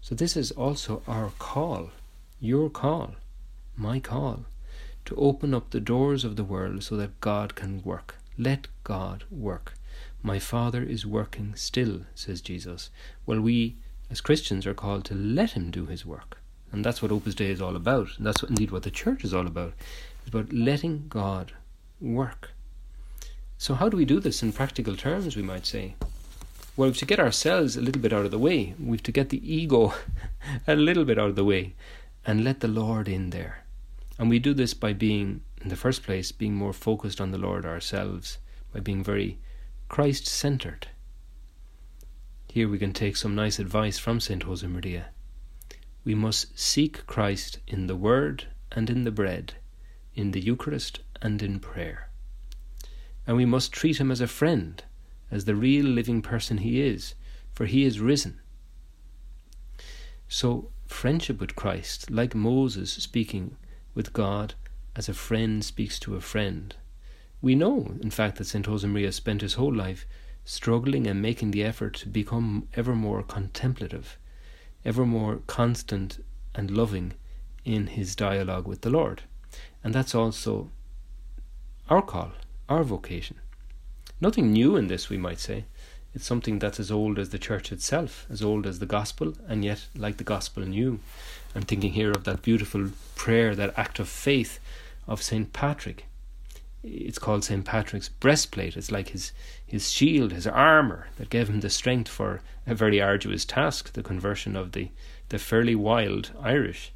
So, 0.00 0.14
this 0.14 0.36
is 0.36 0.52
also 0.52 1.02
our 1.08 1.30
call, 1.38 1.90
your 2.38 2.70
call, 2.70 3.16
my 3.76 3.98
call, 4.00 4.44
to 5.06 5.16
open 5.16 5.54
up 5.54 5.70
the 5.70 5.80
doors 5.80 6.24
of 6.24 6.36
the 6.36 6.44
world 6.44 6.82
so 6.82 6.96
that 6.96 7.20
God 7.20 7.54
can 7.54 7.82
work. 7.82 8.16
Let 8.38 8.68
God 8.84 9.24
work. 9.30 9.74
My 10.22 10.38
Father 10.38 10.82
is 10.82 11.06
working 11.06 11.54
still, 11.54 12.02
says 12.14 12.40
Jesus. 12.40 12.90
Well, 13.24 13.40
we 13.40 13.76
as 14.10 14.20
Christians 14.20 14.66
are 14.66 14.74
called 14.74 15.04
to 15.06 15.14
let 15.14 15.52
Him 15.52 15.70
do 15.70 15.86
His 15.86 16.06
work. 16.06 16.38
And 16.72 16.84
that's 16.84 17.00
what 17.00 17.12
Opus 17.12 17.34
Dei 17.34 17.50
is 17.50 17.60
all 17.60 17.76
about. 17.76 18.08
And 18.16 18.26
that's 18.26 18.42
what, 18.42 18.50
indeed 18.50 18.70
what 18.70 18.82
the 18.82 18.90
church 18.90 19.24
is 19.24 19.32
all 19.32 19.46
about. 19.46 19.72
It's 20.20 20.28
about 20.28 20.52
letting 20.52 21.06
God 21.08 21.52
work. 22.00 22.52
So, 23.58 23.74
how 23.74 23.88
do 23.88 23.96
we 23.96 24.04
do 24.04 24.20
this 24.20 24.42
in 24.42 24.52
practical 24.52 24.96
terms, 24.96 25.36
we 25.36 25.42
might 25.42 25.64
say? 25.64 25.94
Well, 26.76 26.92
to 26.92 27.06
get 27.06 27.18
ourselves 27.18 27.76
a 27.76 27.80
little 27.80 28.02
bit 28.02 28.12
out 28.12 28.26
of 28.26 28.30
the 28.30 28.38
way, 28.38 28.74
we've 28.78 29.02
to 29.04 29.12
get 29.12 29.30
the 29.30 29.54
ego 29.54 29.94
a 30.66 30.76
little 30.76 31.06
bit 31.06 31.18
out 31.18 31.30
of 31.30 31.36
the 31.36 31.44
way 31.44 31.74
and 32.26 32.44
let 32.44 32.60
the 32.60 32.68
Lord 32.68 33.08
in 33.08 33.30
there. 33.30 33.64
And 34.18 34.28
we 34.28 34.38
do 34.38 34.52
this 34.52 34.74
by 34.74 34.92
being, 34.92 35.40
in 35.62 35.70
the 35.70 35.76
first 35.76 36.02
place, 36.02 36.32
being 36.32 36.54
more 36.54 36.74
focused 36.74 37.20
on 37.20 37.30
the 37.30 37.38
Lord 37.38 37.64
ourselves, 37.64 38.38
by 38.74 38.80
being 38.80 39.02
very 39.02 39.38
Christ 39.88 40.26
centered. 40.26 40.88
Here 42.56 42.70
we 42.70 42.78
can 42.78 42.94
take 42.94 43.18
some 43.18 43.34
nice 43.34 43.58
advice 43.58 43.98
from 43.98 44.18
St. 44.18 44.42
Josemaria. 44.42 45.08
We 46.04 46.14
must 46.14 46.58
seek 46.58 47.06
Christ 47.06 47.58
in 47.66 47.86
the 47.86 47.94
Word 47.94 48.46
and 48.72 48.88
in 48.88 49.04
the 49.04 49.10
bread, 49.10 49.56
in 50.14 50.30
the 50.30 50.40
Eucharist 50.40 51.00
and 51.20 51.42
in 51.42 51.60
prayer. 51.60 52.08
And 53.26 53.36
we 53.36 53.44
must 53.44 53.74
treat 53.74 54.00
him 54.00 54.10
as 54.10 54.22
a 54.22 54.26
friend, 54.26 54.82
as 55.30 55.44
the 55.44 55.54
real 55.54 55.84
living 55.84 56.22
person 56.22 56.56
he 56.56 56.80
is, 56.80 57.14
for 57.52 57.66
he 57.66 57.84
is 57.84 58.00
risen. 58.00 58.40
So, 60.26 60.70
friendship 60.86 61.38
with 61.38 61.56
Christ, 61.56 62.10
like 62.10 62.34
Moses 62.34 62.90
speaking 62.90 63.58
with 63.92 64.14
God 64.14 64.54
as 64.94 65.10
a 65.10 65.12
friend 65.12 65.62
speaks 65.62 65.98
to 65.98 66.16
a 66.16 66.22
friend. 66.22 66.74
We 67.42 67.54
know, 67.54 67.98
in 68.00 68.10
fact, 68.10 68.38
that 68.38 68.46
St. 68.46 68.64
Josemaria 68.64 69.12
spent 69.12 69.42
his 69.42 69.54
whole 69.60 69.74
life 69.74 70.06
struggling 70.46 71.06
and 71.06 71.20
making 71.20 71.50
the 71.50 71.64
effort 71.64 71.94
to 71.94 72.08
become 72.08 72.68
ever 72.74 72.94
more 72.94 73.22
contemplative, 73.22 74.16
ever 74.84 75.04
more 75.04 75.40
constant 75.46 76.24
and 76.54 76.70
loving 76.70 77.12
in 77.64 77.88
his 77.88 78.14
dialogue 78.14 78.66
with 78.66 78.80
the 78.80 78.90
Lord. 78.90 79.22
And 79.82 79.92
that's 79.92 80.14
also 80.14 80.70
our 81.90 82.00
call, 82.00 82.30
our 82.68 82.84
vocation. 82.84 83.36
Nothing 84.20 84.52
new 84.52 84.76
in 84.76 84.86
this, 84.86 85.10
we 85.10 85.18
might 85.18 85.40
say. 85.40 85.64
It's 86.14 86.24
something 86.24 86.58
that's 86.58 86.80
as 86.80 86.90
old 86.90 87.18
as 87.18 87.28
the 87.30 87.38
church 87.38 87.70
itself, 87.72 88.24
as 88.30 88.42
old 88.42 88.66
as 88.66 88.78
the 88.78 88.86
gospel, 88.86 89.34
and 89.48 89.64
yet 89.64 89.86
like 89.94 90.16
the 90.16 90.24
gospel 90.24 90.62
new. 90.64 91.00
I'm 91.54 91.62
thinking 91.62 91.92
here 91.92 92.12
of 92.12 92.24
that 92.24 92.42
beautiful 92.42 92.90
prayer, 93.16 93.54
that 93.54 93.76
act 93.76 93.98
of 93.98 94.08
faith 94.08 94.60
of 95.06 95.22
St. 95.22 95.52
Patrick. 95.52 96.06
It's 96.88 97.18
called 97.18 97.42
St. 97.44 97.64
Patrick's 97.64 98.08
breastplate. 98.08 98.76
It's 98.76 98.92
like 98.92 99.08
his, 99.08 99.32
his 99.66 99.90
shield, 99.90 100.30
his 100.30 100.46
armour 100.46 101.08
that 101.16 101.30
gave 101.30 101.48
him 101.48 101.60
the 101.60 101.68
strength 101.68 102.08
for 102.08 102.40
a 102.64 102.76
very 102.76 103.00
arduous 103.00 103.44
task, 103.44 103.92
the 103.94 104.04
conversion 104.04 104.54
of 104.54 104.70
the, 104.70 104.90
the 105.30 105.38
fairly 105.38 105.74
wild 105.74 106.30
Irish. 106.40 106.92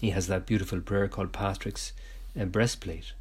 He 0.00 0.10
has 0.10 0.28
that 0.28 0.46
beautiful 0.46 0.80
prayer 0.80 1.08
called 1.08 1.32
Patrick's 1.32 1.92
uh, 2.40 2.46
breastplate. 2.46 3.12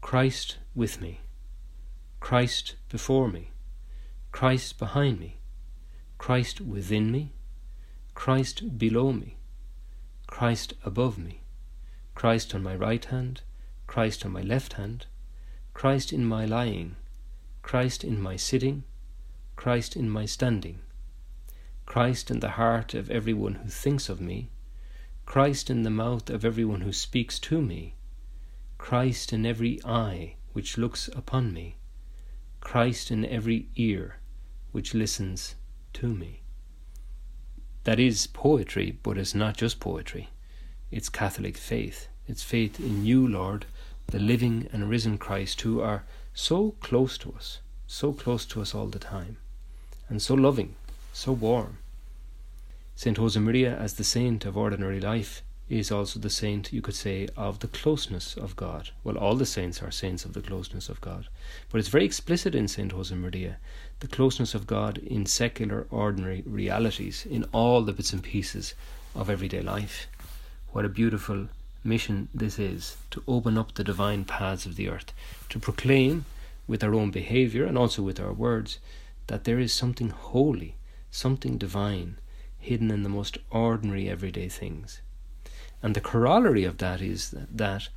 Christ 0.00 0.58
with 0.76 1.00
me, 1.00 1.20
Christ 2.20 2.76
before 2.88 3.28
me, 3.28 3.50
Christ 4.30 4.78
behind 4.78 5.18
me, 5.18 5.38
Christ 6.18 6.60
within 6.60 7.10
me, 7.10 7.32
Christ 8.14 8.78
below 8.78 9.12
me, 9.12 9.38
Christ 10.28 10.74
above 10.84 11.18
me, 11.18 11.40
Christ 12.14 12.54
on 12.54 12.62
my 12.62 12.76
right 12.76 13.04
hand, 13.04 13.42
Christ 13.88 14.24
on 14.24 14.32
my 14.32 14.42
left 14.42 14.74
hand, 14.74 15.06
Christ 15.74 16.12
in 16.12 16.24
my 16.24 16.44
lying, 16.44 16.94
Christ 17.62 18.04
in 18.04 18.20
my 18.20 18.36
sitting, 18.36 18.84
Christ 19.56 19.96
in 19.96 20.08
my 20.08 20.24
standing, 20.24 20.78
Christ 21.84 22.30
in 22.30 22.38
the 22.38 22.50
heart 22.50 22.94
of 22.94 23.10
every 23.10 23.32
one 23.32 23.54
who 23.54 23.68
thinks 23.70 24.08
of 24.08 24.20
me, 24.20 24.50
Christ 25.26 25.68
in 25.70 25.82
the 25.82 25.90
mouth 25.90 26.30
of 26.30 26.44
every 26.44 26.64
one 26.64 26.82
who 26.82 26.92
speaks 26.92 27.38
to 27.40 27.60
me, 27.60 27.94
Christ 28.76 29.32
in 29.32 29.44
every 29.44 29.80
eye 29.84 30.36
which 30.52 30.78
looks 30.78 31.08
upon 31.08 31.52
me, 31.52 31.76
Christ 32.60 33.10
in 33.10 33.24
every 33.24 33.68
ear 33.74 34.18
which 34.70 34.94
listens 34.94 35.54
to 35.94 36.14
me. 36.14 36.42
That 37.84 37.98
is 37.98 38.26
poetry, 38.26 38.98
but 39.02 39.16
it's 39.16 39.34
not 39.34 39.56
just 39.56 39.80
poetry. 39.80 40.28
It's 40.90 41.08
Catholic 41.08 41.56
faith. 41.56 42.08
It's 42.26 42.42
faith 42.42 42.78
in 42.78 43.06
you, 43.06 43.26
Lord, 43.26 43.64
the 44.08 44.18
living 44.18 44.68
and 44.72 44.88
risen 44.88 45.18
Christ, 45.18 45.60
who 45.60 45.80
are 45.80 46.04
so 46.32 46.74
close 46.80 47.18
to 47.18 47.32
us, 47.32 47.60
so 47.86 48.12
close 48.12 48.46
to 48.46 48.62
us 48.62 48.74
all 48.74 48.86
the 48.86 48.98
time, 48.98 49.36
and 50.08 50.22
so 50.22 50.34
loving, 50.34 50.74
so 51.12 51.32
warm. 51.32 51.78
Saint 52.94 53.18
Josemaria, 53.18 53.78
as 53.78 53.94
the 53.94 54.04
saint 54.04 54.44
of 54.44 54.56
ordinary 54.56 55.00
life, 55.00 55.42
is 55.68 55.92
also 55.92 56.18
the 56.18 56.30
saint, 56.30 56.72
you 56.72 56.80
could 56.80 56.94
say, 56.94 57.28
of 57.36 57.58
the 57.58 57.68
closeness 57.68 58.36
of 58.36 58.56
God. 58.56 58.90
Well, 59.04 59.18
all 59.18 59.36
the 59.36 59.44
saints 59.44 59.82
are 59.82 59.90
saints 59.90 60.24
of 60.24 60.32
the 60.32 60.40
closeness 60.40 60.88
of 60.88 61.00
God. 61.02 61.28
But 61.70 61.78
it's 61.78 61.88
very 61.88 62.06
explicit 62.06 62.54
in 62.54 62.68
St. 62.68 62.92
Josemaria, 62.92 63.56
the 64.00 64.08
closeness 64.08 64.54
of 64.54 64.66
God 64.66 64.96
in 64.98 65.26
secular, 65.26 65.86
ordinary 65.90 66.42
realities, 66.46 67.26
in 67.26 67.44
all 67.52 67.82
the 67.82 67.92
bits 67.92 68.14
and 68.14 68.22
pieces 68.22 68.74
of 69.14 69.28
everyday 69.28 69.60
life. 69.60 70.06
What 70.72 70.86
a 70.86 70.88
beautiful 70.88 71.48
mission 71.88 72.28
this 72.34 72.58
is 72.58 72.96
to 73.10 73.22
open 73.26 73.58
up 73.58 73.74
the 73.74 73.84
divine 73.84 74.24
paths 74.24 74.66
of 74.66 74.76
the 74.76 74.88
earth, 74.88 75.12
to 75.48 75.58
proclaim 75.58 76.24
with 76.66 76.84
our 76.84 76.94
own 76.94 77.10
behaviour 77.10 77.64
and 77.64 77.78
also 77.78 78.02
with 78.02 78.20
our 78.20 78.32
words 78.32 78.78
that 79.28 79.44
there 79.44 79.58
is 79.58 79.72
something 79.72 80.10
holy, 80.10 80.76
something 81.10 81.58
divine, 81.58 82.18
hidden 82.58 82.90
in 82.90 83.02
the 83.02 83.08
most 83.08 83.38
ordinary 83.50 84.08
everyday 84.08 84.48
things 84.48 85.00
and 85.82 85.94
the 85.94 86.00
corollary 86.00 86.64
of 86.64 86.78
that 86.78 87.00
is 87.00 87.30
that, 87.30 87.56
that 87.56 87.88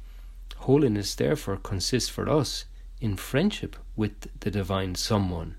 holiness, 0.58 1.15
therefore, 1.15 1.58
consists 1.58 2.10
for 2.10 2.30
us 2.30 2.65
in 2.99 3.15
friendship 3.17 3.75
with 3.95 4.27
the 4.39 4.51
divine 4.51 4.95
someone 4.95 5.56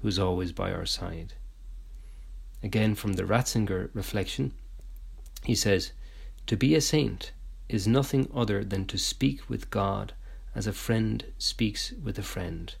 who's 0.00 0.18
always 0.18 0.52
by 0.52 0.72
our 0.72 0.86
side. 0.86 1.34
Again, 2.62 2.94
from 2.94 3.14
the 3.14 3.24
Ratzinger 3.24 3.90
reflection, 3.92 4.52
he 5.44 5.54
says, 5.54 5.92
To 6.46 6.56
be 6.56 6.74
a 6.74 6.80
saint 6.80 7.32
is 7.68 7.86
nothing 7.86 8.30
other 8.34 8.64
than 8.64 8.86
to 8.86 8.98
speak 8.98 9.48
with 9.48 9.70
God 9.70 10.12
as 10.54 10.66
a 10.66 10.72
friend 10.72 11.24
speaks 11.38 11.92
with 12.02 12.18
a 12.18 12.22
friend. 12.22 12.74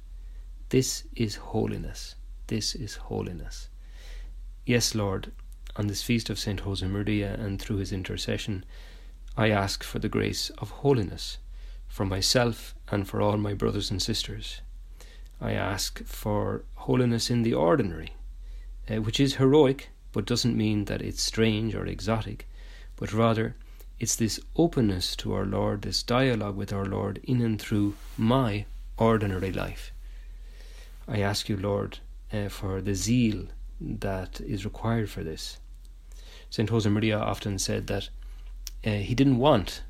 This 0.68 1.04
is 1.14 1.36
holiness. 1.36 2.14
This 2.46 2.74
is 2.74 2.96
holiness. 2.96 3.68
Yes, 4.64 4.94
Lord, 4.94 5.32
on 5.76 5.86
this 5.86 6.02
feast 6.02 6.30
of 6.30 6.38
Saint 6.38 6.62
Josemaria 6.62 7.38
and 7.38 7.60
through 7.60 7.76
his 7.76 7.92
intercession, 7.92 8.64
I 9.36 9.50
ask 9.50 9.84
for 9.84 9.98
the 9.98 10.08
grace 10.08 10.50
of 10.58 10.70
holiness 10.70 11.38
for 11.86 12.06
myself 12.06 12.74
and 12.88 13.06
for 13.06 13.20
all 13.20 13.36
my 13.36 13.54
brothers 13.54 13.90
and 13.90 14.02
sisters. 14.02 14.60
I 15.40 15.52
ask 15.52 16.02
for 16.04 16.64
holiness 16.74 17.30
in 17.30 17.42
the 17.42 17.54
ordinary, 17.54 18.14
uh, 18.90 18.96
which 18.96 19.20
is 19.20 19.34
heroic 19.34 19.90
but 20.12 20.24
doesn't 20.24 20.56
mean 20.56 20.86
that 20.86 21.02
it's 21.02 21.20
strange 21.20 21.74
or 21.74 21.84
exotic, 21.84 22.48
but 22.96 23.12
rather 23.12 23.54
it's 23.98 24.16
this 24.16 24.38
openness 24.56 25.16
to 25.16 25.32
our 25.32 25.46
Lord, 25.46 25.82
this 25.82 26.02
dialogue 26.02 26.56
with 26.56 26.72
our 26.72 26.84
Lord 26.84 27.18
in 27.24 27.40
and 27.40 27.60
through 27.60 27.94
my 28.18 28.66
ordinary 28.98 29.52
life. 29.52 29.92
I 31.08 31.20
ask 31.20 31.48
you, 31.48 31.56
Lord, 31.56 32.00
uh, 32.32 32.48
for 32.48 32.82
the 32.82 32.94
zeal 32.94 33.46
that 33.80 34.40
is 34.40 34.64
required 34.64 35.08
for 35.08 35.22
this. 35.22 35.58
St. 36.50 36.68
Josemaria 36.68 37.18
often 37.18 37.58
said 37.58 37.86
that 37.86 38.10
uh, 38.84 38.90
he 38.90 39.14
didn't 39.14 39.38
want 39.38 39.82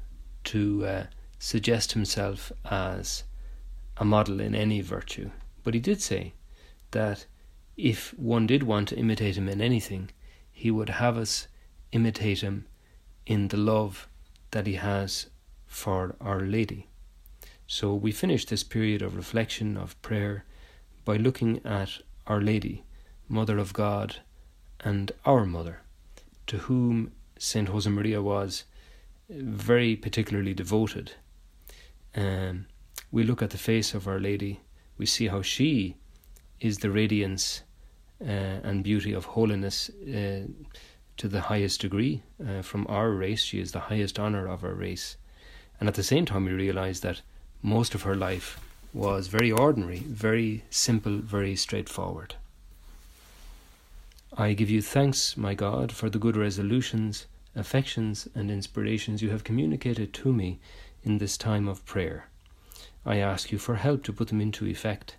to 0.44 0.86
uh, 0.86 1.06
suggest 1.38 1.92
himself 1.92 2.52
as 2.64 3.24
a 3.96 4.04
model 4.04 4.40
in 4.40 4.54
any 4.54 4.80
virtue, 4.80 5.30
but 5.64 5.74
he 5.74 5.80
did 5.80 6.00
say 6.00 6.32
that 6.92 7.26
if 7.76 8.16
one 8.18 8.46
did 8.46 8.62
want 8.62 8.88
to 8.88 8.96
imitate 8.96 9.36
him 9.36 9.48
in 9.48 9.60
anything, 9.60 10.10
he 10.52 10.70
would 10.70 10.88
have 10.88 11.18
us 11.18 11.48
imitate 11.92 12.40
him 12.40 12.66
in 13.26 13.48
the 13.48 13.56
love 13.56 14.08
that 14.52 14.66
he 14.66 14.74
has 14.74 15.26
for 15.66 16.16
Our 16.20 16.40
Lady. 16.40 16.88
So 17.66 17.94
we 17.94 18.12
finish 18.12 18.46
this 18.46 18.62
period 18.62 19.02
of 19.02 19.16
reflection, 19.16 19.76
of 19.76 20.00
prayer, 20.00 20.44
by 21.04 21.16
looking 21.16 21.60
at 21.64 21.98
Our 22.26 22.40
Lady, 22.40 22.84
Mother 23.28 23.58
of 23.58 23.72
God, 23.72 24.16
and 24.80 25.10
our 25.24 25.44
Mother, 25.44 25.80
to 26.46 26.58
whom 26.58 27.12
Saint 27.38 27.68
Josemaria 27.68 28.22
was 28.22 28.64
very 29.28 29.96
particularly 29.96 30.54
devoted. 30.54 31.12
Um, 32.14 32.66
we 33.10 33.24
look 33.24 33.42
at 33.42 33.50
the 33.50 33.58
face 33.58 33.94
of 33.94 34.06
Our 34.06 34.20
Lady, 34.20 34.60
we 34.96 35.06
see 35.06 35.26
how 35.26 35.42
she 35.42 35.96
is 36.60 36.78
the 36.78 36.90
radiance 36.90 37.62
uh, 38.20 38.60
and 38.62 38.82
beauty 38.82 39.12
of 39.12 39.24
holiness 39.24 39.90
uh, 39.90 40.46
to 41.16 41.28
the 41.28 41.42
highest 41.42 41.80
degree. 41.80 42.22
Uh, 42.40 42.62
from 42.62 42.86
our 42.88 43.10
race, 43.10 43.42
she 43.42 43.60
is 43.60 43.72
the 43.72 43.88
highest 43.88 44.18
honour 44.18 44.46
of 44.46 44.64
our 44.64 44.74
race. 44.74 45.16
And 45.78 45.88
at 45.88 45.94
the 45.94 46.02
same 46.02 46.24
time, 46.24 46.44
we 46.44 46.52
realize 46.52 47.00
that 47.00 47.22
most 47.62 47.94
of 47.94 48.02
her 48.02 48.14
life 48.14 48.60
was 48.92 49.28
very 49.28 49.52
ordinary, 49.52 49.98
very 49.98 50.64
simple, 50.70 51.18
very 51.18 51.54
straightforward. 51.56 52.34
I 54.36 54.52
give 54.52 54.70
you 54.70 54.82
thanks, 54.82 55.36
my 55.36 55.54
God, 55.54 55.92
for 55.92 56.10
the 56.10 56.18
good 56.18 56.36
resolutions, 56.36 57.26
affections, 57.54 58.28
and 58.34 58.50
inspirations 58.50 59.22
you 59.22 59.30
have 59.30 59.44
communicated 59.44 60.12
to 60.14 60.32
me 60.32 60.58
in 61.02 61.18
this 61.18 61.36
time 61.38 61.68
of 61.68 61.84
prayer. 61.86 62.28
I 63.04 63.16
ask 63.16 63.52
you 63.52 63.58
for 63.58 63.76
help 63.76 64.02
to 64.04 64.12
put 64.12 64.28
them 64.28 64.40
into 64.40 64.66
effect. 64.66 65.16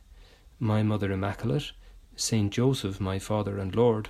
My 0.59 0.83
Mother 0.83 1.11
Immaculate, 1.11 1.71
Saint 2.15 2.51
Joseph, 2.51 2.99
my 2.99 3.17
Father 3.19 3.57
and 3.57 3.75
Lord, 3.75 4.09